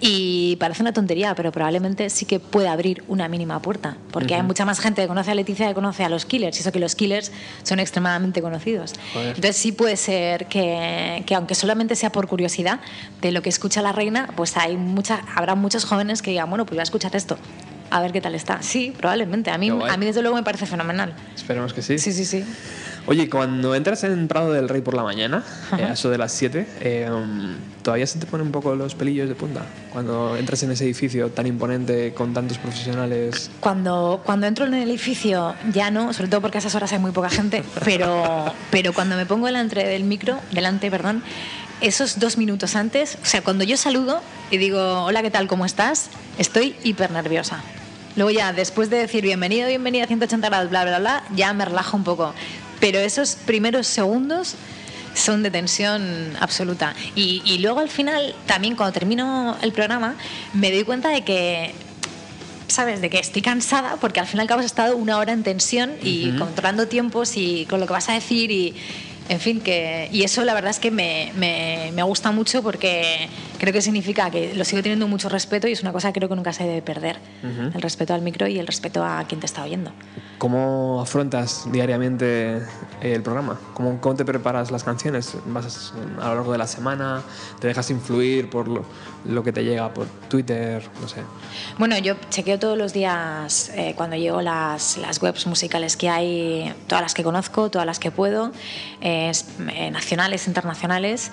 [0.00, 4.44] Y parece una tontería, pero probablemente sí que puede abrir una mínima puerta, porque hay
[4.44, 6.78] mucha más gente que conoce a Leticia que conoce a los Killers, y eso que
[6.78, 7.32] los Killers
[7.64, 8.92] son extremadamente conocidos.
[9.12, 9.30] Joder.
[9.34, 12.78] Entonces sí puede ser que, que aunque solamente sea por curiosidad
[13.22, 16.64] de lo que escucha la reina, pues hay mucha, habrá muchos jóvenes que digan, bueno,
[16.64, 17.38] pues voy a escuchar esto,
[17.94, 18.60] a ver qué tal está.
[18.60, 19.52] Sí, probablemente.
[19.52, 21.14] A mí, a mí desde luego me parece fenomenal.
[21.36, 21.96] Esperemos que sí.
[21.96, 22.44] Sí, sí, sí.
[23.06, 25.44] Oye, cuando entras en Prado del Rey por la mañana,
[25.78, 28.96] eh, a eso de las 7, eh, um, ¿todavía se te ponen un poco los
[28.96, 29.62] pelillos de punta?
[29.92, 33.48] Cuando entras en ese edificio tan imponente con tantos profesionales.
[33.60, 36.98] Cuando, cuando entro en el edificio ya no, sobre todo porque a esas horas hay
[36.98, 41.22] muy poca gente, pero, pero cuando me pongo delante del micro, delante, perdón,
[41.80, 44.20] esos dos minutos antes, o sea, cuando yo saludo
[44.50, 45.46] y digo, hola, ¿qué tal?
[45.46, 46.08] ¿Cómo estás?
[46.38, 47.62] Estoy hiper nerviosa.
[48.16, 51.64] Luego ya, después de decir bienvenido, bienvenida a 180 grados, bla, bla, bla, ya me
[51.64, 52.34] relajo un poco.
[52.80, 54.54] Pero esos primeros segundos
[55.14, 56.94] son de tensión absoluta.
[57.16, 60.14] Y, y luego al final, también cuando termino el programa,
[60.52, 61.74] me doy cuenta de que
[62.68, 65.32] sabes, de que estoy cansada porque al fin y al cabo has estado una hora
[65.32, 68.74] en tensión y controlando tiempos y con lo que vas a decir y
[69.28, 73.28] En fin, que, y eso la verdad es que me, me- me gusta mucho porque
[73.58, 76.28] creo que significa que lo sigo teniendo mucho respeto y es una cosa que creo
[76.28, 77.16] que nunca se debe perder.
[77.42, 79.92] El respeto al micro y el respeto a quien te está oyendo.
[80.36, 82.60] ¿Cómo afrontas diariamente
[83.00, 83.58] el programa?
[83.72, 85.34] ¿Cómo, cómo te preparas las canciones?
[85.46, 87.22] ¿Vas a lo largo de la semana?
[87.60, 88.84] ¿Te dejas influir por lo,
[89.24, 90.82] lo que te llega por Twitter?
[91.00, 91.22] No sé.
[91.78, 96.74] Bueno, yo chequeo todos los días eh, cuando llego las, las webs musicales que hay,
[96.88, 98.52] todas las que conozco, todas las que puedo,
[99.00, 101.30] eh, eh, nacionales, internacionales.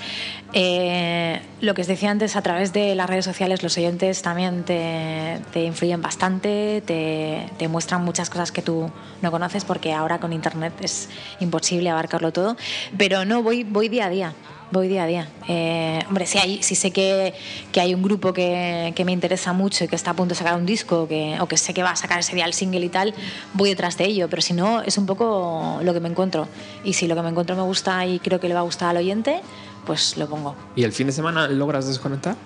[0.54, 4.64] Eh, lo que os decía antes, a través de las redes sociales los oyentes también
[4.64, 10.34] te, influyen bastante, te, te muestran muchas cosas que tú no conoces porque ahora con
[10.34, 11.10] Internet es
[11.40, 12.58] imposible abarcarlo todo.
[12.98, 14.34] Pero no, voy, voy día a día.
[14.72, 15.28] Voy día a día.
[15.50, 17.34] Eh, hombre, si, hay, si sé que,
[17.74, 20.38] que hay un grupo que, que me interesa mucho y que está a punto de
[20.38, 22.86] sacar un disco que, o que sé que va a sacar ese día el single
[22.86, 23.14] y tal,
[23.54, 24.30] voy detrás de ello.
[24.30, 26.48] Pero si no, es un poco lo que me encuentro.
[26.86, 28.90] Y si lo que me encuentro me gusta y creo que le va a gustar
[28.90, 29.42] al oyente,
[29.86, 30.56] pues lo pongo.
[30.78, 32.38] ¿Y el fin de semana logras desconectar?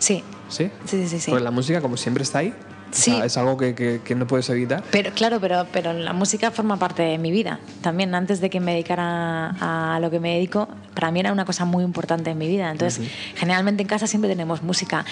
[0.00, 0.68] Sí, ¿Sí?
[0.84, 1.20] sí, sí, sí.
[1.20, 1.30] sí.
[1.30, 2.52] Porque la música, como siempre, está ahí.
[2.92, 3.10] O Sí.
[3.12, 4.84] sea, es algo que, que- que no puedes evitar.
[4.90, 7.58] Pero claro, pero, pero la música forma parte de mi vida.
[7.80, 9.54] También antes de que me dedicara
[9.94, 12.70] a lo que me dedico, para mí era una cosa muy importante en mi vida.
[12.70, 15.06] Entonces, generalmente en casa siempre tenemos música.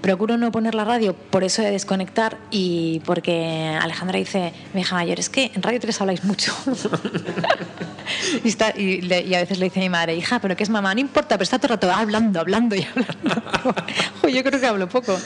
[0.00, 4.94] Procuro no poner la radio por eso de desconectar y porque Alejandra dice, mi hija
[4.96, 6.54] mayor, es que en Radio 3 habláis mucho.
[8.44, 10.62] y, está- y le- y a veces le dice a mi madre, hija, pero ¿qué
[10.62, 10.94] es mamá?
[10.94, 13.74] No importa, pero está todo el rato hablando, hablando y hablando.
[14.32, 15.18] Yo creo que hablo poco.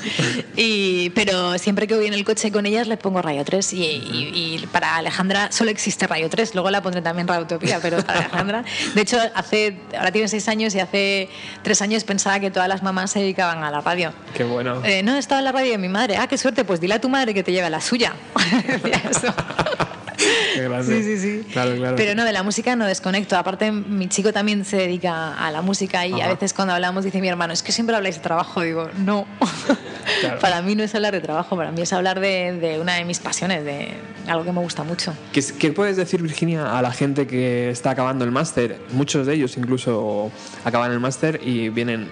[0.56, 3.82] Y, pero siempre que voy en el coche con ellas les pongo Radio 3 y,
[3.84, 4.30] y-
[4.62, 8.20] y para Alejandra solo existe Radio 3, luego la pondré también Radio Utopía, pero para
[8.20, 11.28] Alejandra, de hecho, hace, ahora tiene seis años y hace
[11.62, 14.12] tres años pensaba que todas las mamás se dedicaban a la radio.
[14.34, 14.82] Qué bueno.
[14.84, 16.16] Eh, no, estaba en la radio de mi madre.
[16.16, 18.14] Ah, qué suerte, pues dile a tu madre que te lleve a la suya.
[20.54, 21.02] Qué grande.
[21.02, 21.46] Sí, sí, sí.
[21.52, 21.96] Claro, claro.
[21.96, 23.36] Pero no, de la música no desconecto.
[23.36, 27.20] Aparte, mi chico también se dedica a la música y a veces cuando hablamos dice
[27.20, 28.62] mi hermano, es que siempre habláis de trabajo.
[28.62, 29.26] Digo, no.
[30.20, 30.38] Claro.
[30.40, 33.04] para mí no es hablar de trabajo, para mí es hablar de, de una de
[33.04, 33.88] mis pasiones, de
[34.26, 35.14] algo que me gusta mucho.
[35.32, 38.78] ¿Qué, qué puedes decir, Virginia, a la gente que está acabando el máster?
[38.92, 40.30] Muchos de ellos incluso
[40.64, 42.08] acaban el máster y vienen,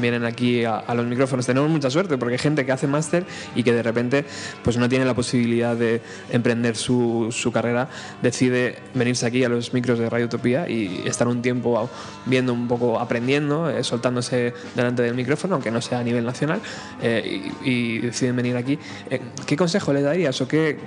[0.00, 1.46] vienen aquí a, los micrófonos.
[1.46, 3.24] Tenemos mucha suerte porque hay gente que hace máster
[3.54, 4.24] y que de repente
[4.62, 7.88] pues no tiene la posibilidad de emprender su, su carrera,
[8.22, 11.88] decide venirse aquí a los micros de Radio Utopía y estar un tiempo
[12.26, 16.60] viendo un poco, aprendiendo, eh, soltándose delante del micrófono, aunque no sea a nivel nacional,
[17.02, 18.78] eh, y, deciden venir aquí.
[19.10, 20.78] Eh, ¿Qué consejo les darías o qué,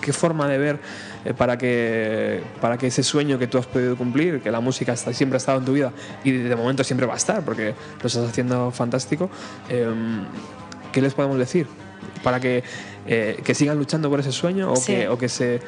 [0.00, 0.80] qué forma de ver
[1.24, 4.92] eh, para, que, para que ese sueño que tú has podido cumplir, que la música
[4.92, 5.92] está, siempre ha estado en tu vida
[6.24, 9.30] y de momento siempre va a estar porque lo estás haciendo fantástico,
[9.68, 9.86] eh,
[10.92, 11.66] ¿qué les podemos decir?
[12.22, 12.62] Para que,
[13.06, 14.94] eh, que sigan luchando por ese sueño o, Sí.
[14.94, 15.60] que, o que se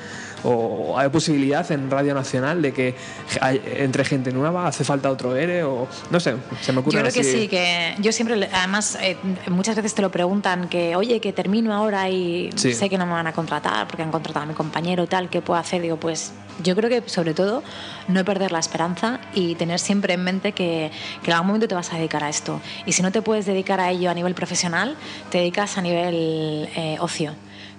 [0.45, 2.95] o hay posibilidad en Radio Nacional de que
[3.41, 7.01] hay- entre gente nueva hace falta otro ERE o no sé, se me ocurre Yo
[7.03, 9.17] creo que sí, que yo siempre, además, eh,
[9.49, 12.73] muchas veces te lo preguntan que, oye, que termino ahora y Sí.
[12.75, 15.41] sé que no me van a contratar porque han contratado a mi compañero tal, ¿qué
[15.43, 15.83] puedo hacer?
[15.83, 16.33] Digo, pues
[16.63, 17.63] yo creo que sobre todo
[18.09, 20.91] no perder la esperanza y tener siempre en mente que,
[21.23, 22.61] que en algún momento te vas a dedicar a esto.
[22.87, 24.97] Y si no te puedes dedicar a ello a nivel profesional,
[25.31, 27.35] te dedicas a nivel eh, ocio.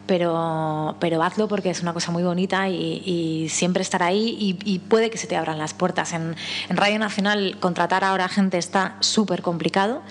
[0.10, 4.58] Pero, pero hazlo porque es una cosa muy bonita y, y siempre estar ahí y,
[4.66, 6.14] y puede que se te abran las puertas.
[6.14, 6.36] En,
[6.68, 10.02] en Radio Nacional contratar ahora gente está súper complicado,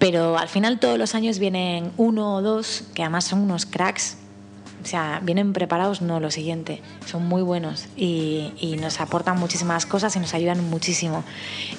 [0.00, 4.16] pero al final todos los años vienen uno o dos, que además son unos cracks,
[4.82, 9.86] o sea, vienen preparados, no lo siguiente, son muy buenos y, y nos aportan muchísimas
[9.86, 11.24] cosas y nos ayudan muchísimo.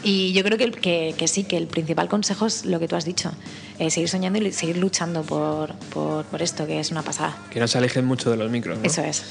[0.03, 2.95] Y yo creo que, que, que sí, que el principal consejo es lo que tú
[2.95, 3.31] has dicho,
[3.79, 7.37] eh, seguir soñando y seguir luchando por, por, por esto, que es una pasada.
[7.49, 8.77] que no se alejen mucho de los micros.
[8.77, 8.83] ¿no?
[8.83, 9.23] Eso es.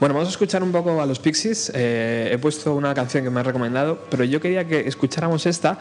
[0.00, 1.72] Bueno, vamos a escuchar un poco a los Pixies.
[1.74, 5.78] Eh, he puesto una canción que me ha recomendado, pero yo quería que escucháramos esta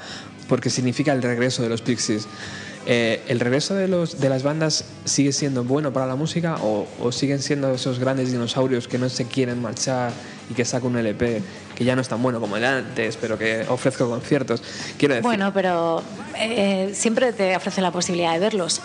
[0.49, 2.27] porque significa el regreso de los Pixies.
[2.89, 6.87] Eh, ¿El regreso de, los, de las bandas sigue siendo bueno para la música o,
[7.01, 10.13] o siguen siendo esos grandes dinosaurios que no se quieren marchar
[10.49, 11.41] y que sacan un LP
[11.75, 14.63] que ya no es tan bueno como el antes, pero que ofrezco conciertos?
[14.97, 16.01] Quiero decir, Bueno, pero
[16.39, 18.79] eh, siempre te ofrece la posibilidad de verlos.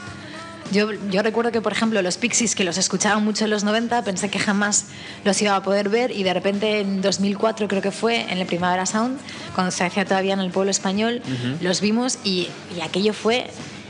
[0.72, 4.02] Yo, yo recuerdo que, por ejemplo, los Pixies, que los escuchaba mucho en los 90,
[4.02, 4.86] pensé que jamás
[5.24, 8.46] los iba a poder ver y de repente en 2004 creo que fue, en el
[8.46, 9.18] Primavera Sound,
[9.54, 11.22] cuando se hacía todavía en el pueblo español,
[11.60, 13.46] los vimos y, y aquello fue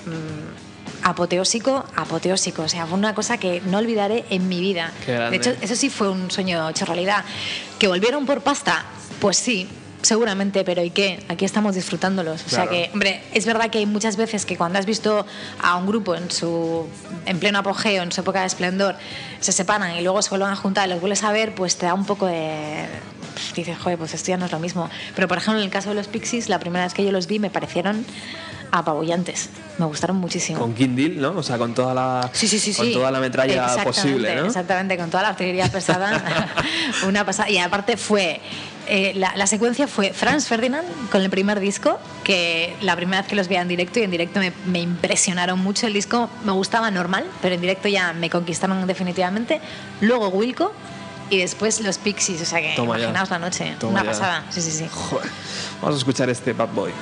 [0.07, 2.63] mm, apoteósico, apoteósico.
[2.63, 4.93] O sea, fue una cosa que no olvidaré en mi vida.
[5.07, 7.25] De hecho, eso sí fue un sueño hecho realidad.
[7.79, 8.85] ¿Que volvieron por pasta?
[9.21, 9.69] Pues sí,
[10.03, 11.25] seguramente, pero ¿y qué?
[11.29, 12.45] Aquí estamos disfrutándolos.
[12.45, 12.71] O sea Claro.
[12.71, 15.27] que, hombre, es verdad que hay muchas veces que cuando has visto
[15.61, 16.87] a un grupo en su
[17.27, 18.97] en pleno apogeo, en su época de esplendor,
[19.41, 21.87] se separan y luego se vuelven a juntar y los vuelves a ver, pues te
[21.87, 22.87] da un poco de
[23.35, 24.89] pff, dices, joder, pues esto ya no es lo mismo.
[25.15, 27.27] Pero por ejemplo, en el caso de los Pixies, la primera vez que yo los
[27.29, 28.05] vi me parecieron
[28.73, 29.51] apabullantes.
[29.79, 30.59] Me gustaron muchísimo.
[30.59, 31.31] Con Kindle, ¿no?
[31.37, 34.47] O sea, con toda la, Sí, sí, sí, con toda la metralla Exactamente, posible, ¿no?
[34.47, 36.23] Exactamente, con toda la artillería pesada.
[37.07, 37.49] una pasada.
[37.51, 38.41] Y aparte fue.
[38.89, 43.29] eh, la, la secuencia fue Franz Ferdinand con el primer disco, que la primera vez
[43.29, 45.87] que los vi en directo y en directo me, me impresionaron mucho.
[45.87, 49.61] El disco me gustaba normal, pero en directo ya me conquistaron definitivamente.
[50.01, 50.73] Luego Wilco
[51.31, 53.05] y después los Pixies, o sea que Toma ya.
[53.05, 53.75] imaginaos la noche.
[53.79, 54.11] Toma una ya.
[54.11, 54.87] pasada, sí, sí, sí.
[54.91, 55.29] Joder.
[55.81, 56.93] Vamos a escuchar este Bad Boy.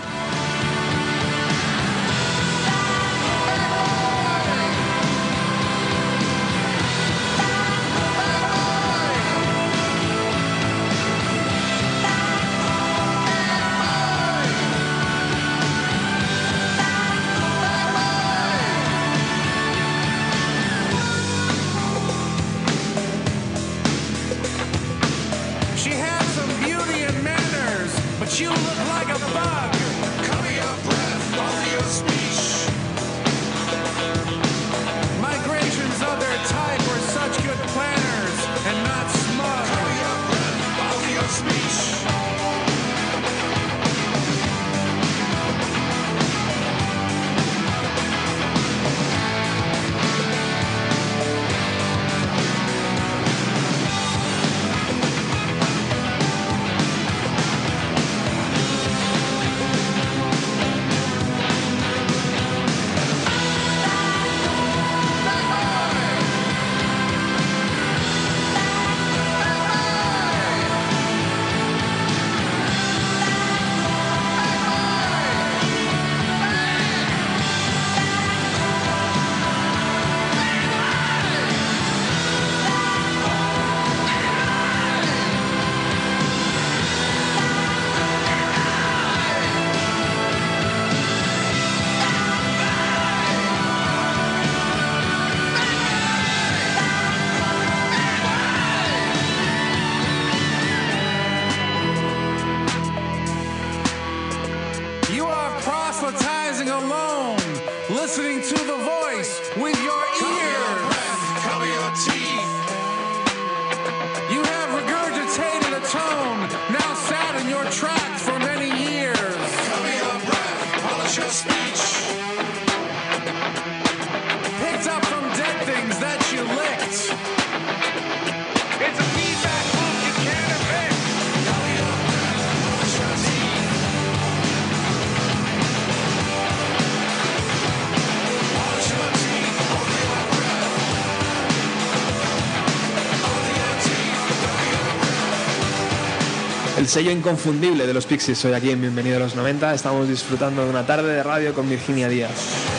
[146.91, 149.75] Sello inconfundible de los Pixies hoy aquí en Bienvenido a los 90.
[149.75, 152.70] Estamos disfrutando de una tarde de radio con Virginia Díaz.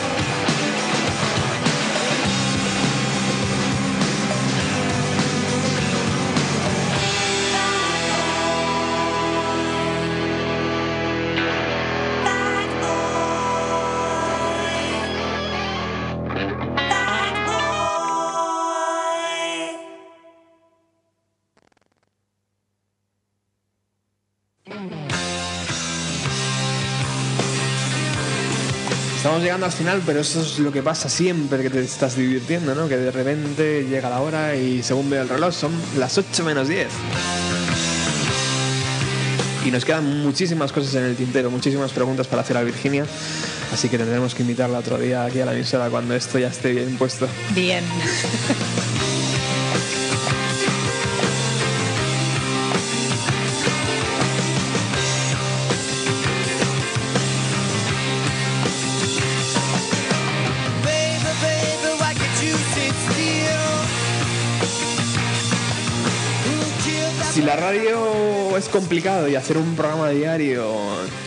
[29.42, 32.76] Estamos llegando al final, pero eso es lo que pasa siempre que te estás divirtiendo,
[32.76, 32.88] ¿no?
[32.88, 36.68] Que de repente llega la hora y según veo el reloj son las 8 menos
[36.68, 36.86] 10.
[39.64, 43.04] Y nos quedan muchísimas cosas en el tintero, muchísimas preguntas para hacer a Virginia.
[43.72, 46.70] Así que tendremos que invitarla otro día aquí a la emisora cuando esto ya esté
[46.70, 47.26] bien puesto.
[47.52, 47.82] Bien.
[68.72, 70.66] complicado y hacer un programa diario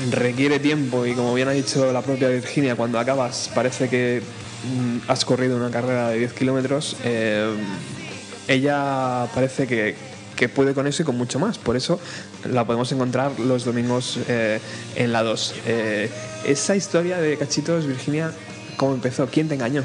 [0.09, 4.21] requiere tiempo y como bien ha dicho la propia Virginia, cuando acabas parece que
[4.67, 7.47] mm, has corrido una carrera de 10 kilómetros, eh,
[8.47, 9.95] ella parece que,
[10.35, 11.59] que puede con eso y con mucho más.
[11.59, 11.99] Por eso
[12.49, 14.59] la podemos encontrar los domingos eh,
[14.95, 15.55] en la 2.
[15.67, 16.09] Eh,
[16.45, 18.31] esa historia de cachitos, Virginia,
[18.75, 19.27] ¿cómo empezó?
[19.27, 19.83] ¿Quién te engañó?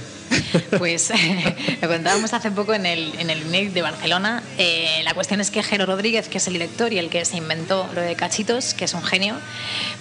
[0.78, 1.12] Pues
[1.82, 4.42] lo contábamos hace poco en el, en el INEC de Barcelona.
[4.58, 7.36] Eh, la cuestión es que Jero Rodríguez, que es el director y el que se
[7.36, 9.36] inventó lo de Cachitos, que es un genio,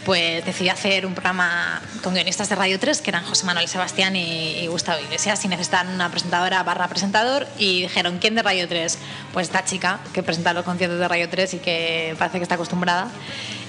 [0.05, 4.15] pues decidió hacer un programa con guionistas de Radio 3, que eran José Manuel Sebastián
[4.15, 8.97] y, Gustavo Iglesias, y necesitaban una presentadora barra presentador, y dijeron, ¿quién de Radio 3?
[9.33, 12.55] Pues esta chica que presenta los conciertos de Radio 3 y que parece que está
[12.55, 13.09] acostumbrada.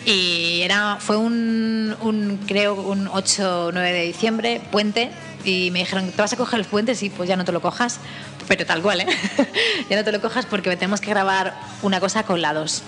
[0.07, 5.11] Y era, fue un, un, creo, un 8 o 9 de diciembre, puente,
[5.45, 7.03] y me dijeron, ¿te vas a coger los puentes?
[7.03, 7.99] Y pues ya no te lo cojas,
[8.49, 9.07] pero tal cual, ¿eh?
[9.91, 12.83] ya no te lo cojas porque tenemos que grabar una cosa con la 2.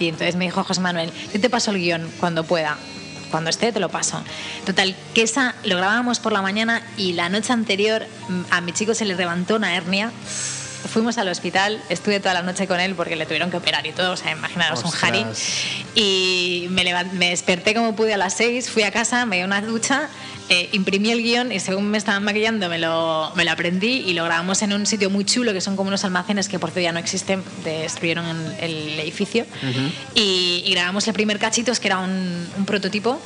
[0.00, 2.76] Y entonces me dijo José Manuel, yo te paso el guion cuando pueda.
[3.30, 4.22] Cuando esté te lo paso.
[4.64, 8.72] Total, que esa lo grabábamos por la mañana y la noche anterior mm, a mi
[8.72, 10.12] chico se le levantó una hernia.
[10.92, 13.92] Fuimos al hospital, estuve toda la noche con él porque le tuvieron que operar y
[13.92, 15.20] todo, o sea, imaginaros un Harry.
[15.20, 15.42] Ostras.
[15.94, 19.62] Y me, me desperté como pude a las 6, fui a casa, me di una
[19.62, 20.08] ducha,
[20.48, 24.12] eh, imprimí el guion y según me estaban maquillando me lo, me lo aprendí y
[24.12, 26.80] lo grabamos en un sitio muy chulo que son como unos almacenes que por cierto
[26.84, 28.26] ya no existen, destruyeron
[28.60, 29.46] el, el edificio.
[30.14, 33.20] y, y grabamos el primer cachitos que era un, un prototipo.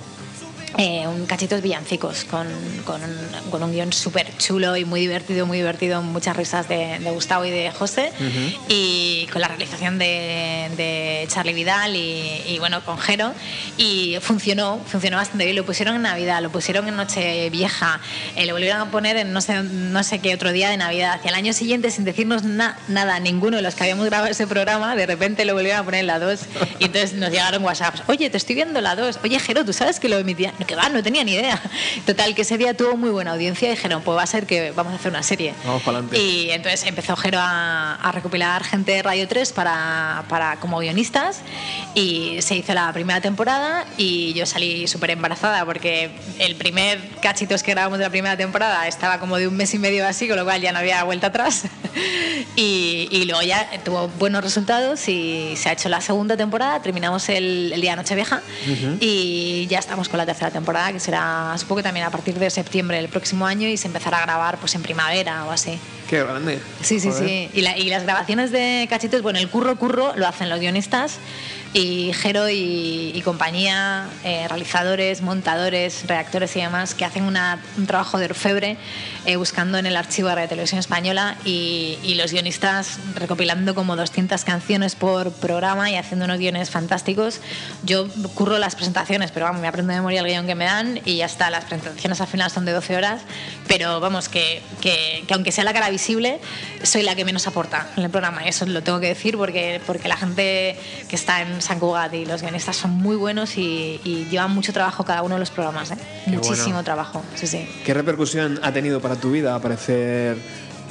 [0.77, 2.47] Eh, un cachitos villancicos con,
[2.85, 6.99] con un, con un guion súper chulo y muy divertido, muy divertido, muchas risas de,
[6.99, 8.13] de Gustavo y de José.
[8.69, 13.33] Y con la realización de, de Charlie Vidal y, y, bueno, con Jero.
[13.77, 18.01] Y funcionó, funcionó bastante bien, lo pusieron en Navidad, lo pusieron en Noche Vieja,
[18.37, 21.15] eh, lo volvieron a poner en no sé, no sé qué otro día de Navidad,
[21.15, 24.47] hacia el año siguiente sin decirnos na- nada, ninguno de los que habíamos grabado ese
[24.47, 26.41] programa, de repente lo volvieron a poner en la 2
[26.79, 30.01] y entonces nos llegaron WhatsApps, oye, te estoy viendo la 2, oye Jero, ¿tú sabes
[30.01, 30.53] que lo emitía?
[30.59, 31.61] No, que va, no tenía ni idea.
[32.07, 34.73] Total, que ese día tuvo muy buena audiencia y dijeron, pues va a ser que
[34.73, 35.55] vamos a hacer una serie.
[35.65, 36.19] Vamos para adelante.
[36.19, 41.41] Y entonces empezó Jero a, a recopilar gente de Radio 3 para, para, como guionistas
[41.95, 47.63] y se hizo la primera temporada y yo salí súper embarazada porque el primer cachitos
[47.63, 50.37] que grabamos de la primera temporada estaba como de un mes y medio así, con
[50.37, 51.65] lo cual ya no había vuelta atrás.
[52.57, 57.29] y, y luego ya tuvo buenos resultados y se ha hecho la segunda temporada, terminamos
[57.29, 58.43] el, el día Nochevieja
[59.01, 62.51] y ya estamos con la tercera temporada que será supongo que también a partir de
[62.51, 65.79] septiembre del próximo año y se empezará a grabar pues en primavera o así.
[66.09, 66.59] Qué grande.
[66.83, 67.29] Sí, sí, Joder.
[67.29, 67.51] sí.
[67.53, 71.19] Y, la- y las grabaciones de cachitos, bueno, el curro curro lo hacen los guionistas
[71.75, 77.87] y Jero y, y compañía, eh, realizadores, montadores, redactores y demás, que hacen una- un
[77.87, 78.79] trabajo de orfebre
[79.27, 83.95] eh, buscando en el archivo de Radio Televisión Española y, y los guionistas recopilando como
[83.97, 87.41] 200 canciones por programa y haciendo unos guiones fantásticos.
[87.85, 91.01] Yo curro las presentaciones, pero vamos, me aprendo de memoria el guion que me dan
[91.05, 91.51] y ya está.
[91.51, 93.21] Las presentaciones al final son de 12 horas,
[93.67, 96.39] pero vamos, que, que, que aunque sea la cara visible,
[96.85, 98.47] soy la que menos aporta en el programa.
[98.47, 102.25] Eso lo tengo que decir porque, porque la gente que está en San Cugat y
[102.25, 105.91] los guionistas son muy buenos y, y llevan mucho trabajo cada uno de los programas.
[105.91, 105.97] ¿eh?
[106.27, 106.85] Muchísimo bueno.
[106.85, 107.69] trabajo, sí, sí.
[107.85, 110.37] ¿Qué repercusión ha tenido para tu vida aparecer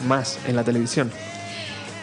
[0.06, 1.10] más en la televisión?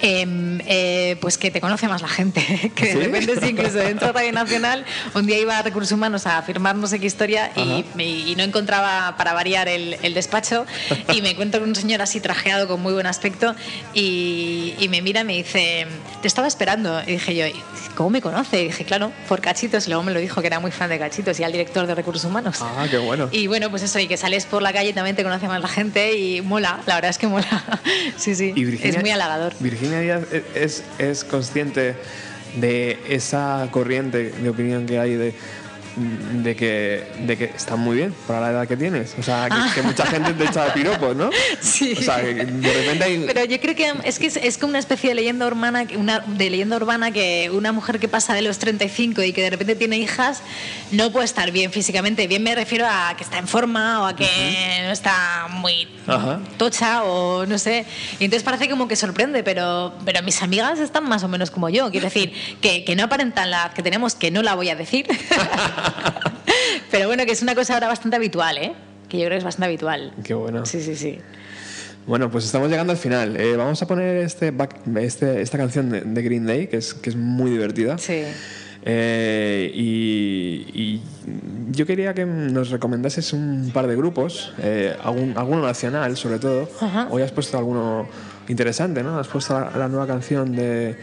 [0.06, 2.42] Em, eh, pues que te conoce más la gente,
[2.74, 2.98] que de ¿Sí?
[2.98, 6.76] repente sí, incluso dentro de Radio Nacional, un día iba a Recursos Humanos a firmar
[6.76, 10.66] no sé qué historia y, y no encontraba para variar el, el despacho
[11.14, 13.54] y me encuentro con un señor así trajeado con muy buen aspecto
[13.94, 15.86] y, y me mira y me dice,
[16.20, 17.00] te estaba esperando.
[17.06, 17.46] Y dije yo,
[17.96, 18.60] ¿cómo me conoce?
[18.62, 19.86] Y dije, claro, por Cachitos.
[19.86, 21.94] Y luego me lo dijo que era muy fan de Cachitos y al director de
[21.94, 22.58] Recursos Humanos.
[22.60, 23.30] Ah, qué bueno.
[23.32, 25.62] Y bueno, pues eso, y que sales por la calle y también te conoce más
[25.62, 27.46] la gente y mola, la verdad es que mola.
[28.16, 29.54] Sí, sí, Virginia- es muy halagador.
[29.60, 30.22] Virginia Díaz
[30.54, 31.94] es, es consciente
[32.56, 35.34] de esa corriente de opinión que hay de,
[35.96, 39.14] de, que, de que está muy bien para la edad que tienes.
[39.18, 41.26] O sea, que, que mucha gente te echa de piropos, ¿no?
[41.26, 41.56] Ah.
[41.60, 41.94] Sí.
[41.98, 43.24] O sea, que de repente hay...
[43.26, 46.20] Pero yo creo que es que es, es como una especie de leyenda urbana, una,
[46.20, 49.74] de leyenda urbana que una mujer que pasa de los 35 y que de repente
[49.74, 50.42] tiene hijas
[50.90, 52.26] no puede estar bien físicamente.
[52.26, 54.28] Bien me refiero a que está en forma o a que
[54.84, 56.40] no está muy Ajá.
[56.56, 57.86] tocha o no sé.
[58.18, 61.68] Y entonces parece como que sorprende, pero, pero mis amigas están más o menos como
[61.68, 61.90] yo.
[61.90, 64.76] Quiero decir, que, que no aparentan la edad que tenemos, que no la voy a
[64.76, 65.06] decir.
[66.90, 68.72] pero bueno, que es una cosa ahora bastante habitual, ¿eh?
[69.08, 70.12] Que yo creo que es bastante habitual.
[70.24, 70.64] Qué bueno.
[70.66, 71.18] Sí, sí, sí.
[72.06, 73.36] Bueno, pues estamos llegando al final.
[73.36, 76.92] Eh, vamos a poner este, back- este- esta canción de, de Green Day, que es,
[76.94, 77.96] que es muy divertida.
[77.98, 78.22] Sí.
[78.86, 81.02] Eh, y, y
[81.72, 86.68] yo quería que nos recomendases un par de grupos, eh, algún, alguno nacional sobre todo.
[86.80, 87.08] Ajá.
[87.10, 88.06] Hoy has puesto alguno
[88.48, 89.18] interesante, ¿no?
[89.18, 90.98] Has puesto la, la nueva canción de...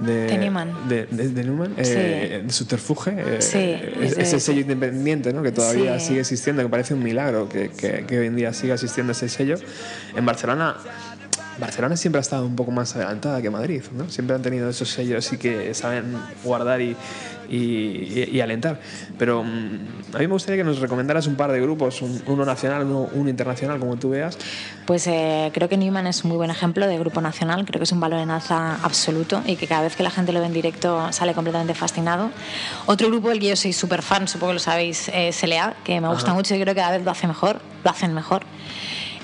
[0.00, 0.88] De, De Newman.
[0.88, 1.92] De, de- de Newman, Sí.
[1.96, 3.10] eh, de Subterfuge.
[3.18, 4.40] eh, Sí, es- es ese ese.
[4.40, 5.42] sello independiente, ¿no?
[5.42, 6.08] Que todavía Sí.
[6.08, 9.28] sigue existiendo, que parece un milagro que, que- que hoy en día siga existiendo ese
[9.28, 9.56] sello.
[10.16, 10.76] En Barcelona
[11.58, 14.08] Barcelona siempre ha estado un poco más adelantada que Madrid, ¿no?
[14.08, 16.96] Siempre han tenido esos sellos y que saben guardar y,
[17.50, 18.80] y- y alentar.
[19.18, 22.44] Pero mm, a mí me gustaría que nos recomendaras un par de grupos, un- uno
[22.44, 24.38] nacional, uno, uno internacional, como tú veas.
[24.86, 27.84] Pues eh, creo que Newman es un muy buen ejemplo de grupo nacional, creo que
[27.84, 30.46] es un valor en alza absoluto y que cada vez que la gente lo ve
[30.46, 32.30] en directo sale completamente fascinado.
[32.86, 36.00] Otro grupo del que yo soy súper fan, supongo que lo sabéis, es LA, que
[36.00, 36.34] me gusta Ajá.
[36.34, 38.42] mucho y creo que cada vez lo hace mejor, lo hacen mejor.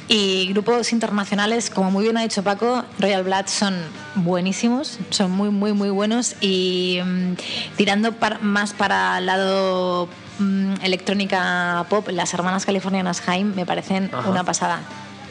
[0.07, 3.75] Y grupos internacionales, como muy bien ha dicho Paco, Royal Blood son
[4.17, 7.33] buenísimos, son muy, muy, muy buenos y mm,
[7.77, 10.09] tirando par- más para el lado
[10.41, 14.29] mm, electrónica pop, las hermanas californianas Jaime me parecen Ajá.
[14.29, 14.81] una pasada.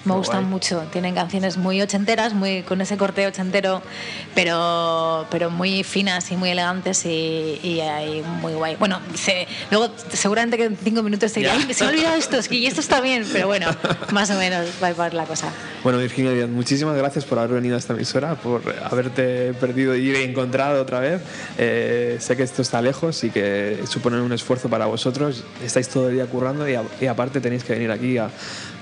[0.05, 0.49] Me Qué gustan guay.
[0.51, 3.81] mucho, tienen canciones muy ochenteras, muy con ese corte ochentero,
[4.35, 8.75] pero, pero muy finas y muy elegantes y, y ahí muy guay.
[8.75, 11.47] Bueno, se- luego seguramente que en cinco minutos te.
[11.49, 13.67] "Ay, se me ha olvidado esto, y esto está bien, pero bueno,
[14.11, 15.47] más o menos va a ir la cosa.
[15.83, 20.15] Bueno, Virginia Díaz, muchísimas gracias por haber venido a esta emisora, por haberte perdido y
[20.15, 21.21] encontrado otra vez.
[21.57, 25.43] Eh, sé que esto está lejos y que supone un esfuerzo para vosotros.
[25.63, 28.29] Estáis todo el día currando y, a- y aparte tenéis que venir aquí a,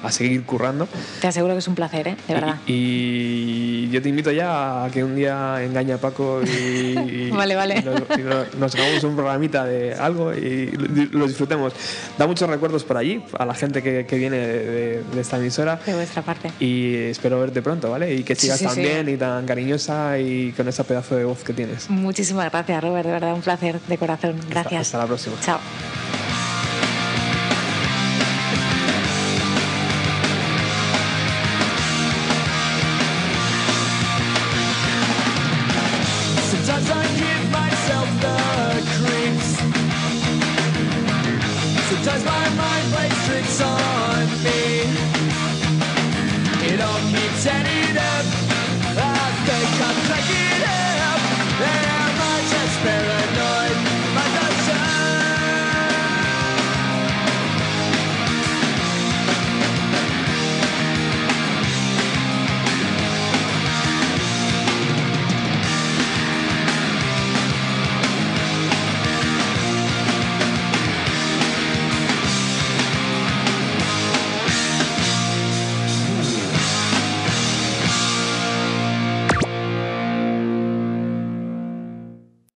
[0.04, 0.88] a seguir currando.
[1.20, 2.16] Te aseguro que es un placer, ¿eh?
[2.28, 2.56] de verdad.
[2.68, 7.56] Y yo te invito ya a que un día engañe a Paco y, y- Vale,
[7.56, 7.80] vale.
[7.80, 10.68] y nos, y nos- nos hagamos un programita de algo y
[11.12, 11.74] lo disfrutemos.
[12.18, 15.80] Da muchos recuerdos por allí, a la gente que, que viene de, esta emisora.
[15.86, 16.52] De vuestra parte.
[16.60, 18.14] Y espero verte pronto, ¿vale?
[18.14, 18.82] Y que sigas sí, tan sí.
[18.82, 21.90] bien y tan cariñosa y con ese pedazo de voz que tienes.
[21.90, 24.36] Muchísimas gracias, Robert, de verdad, un placer de corazón.
[24.50, 24.82] Gracias.
[24.82, 25.36] Hasta la próxima.
[25.44, 25.60] Chao.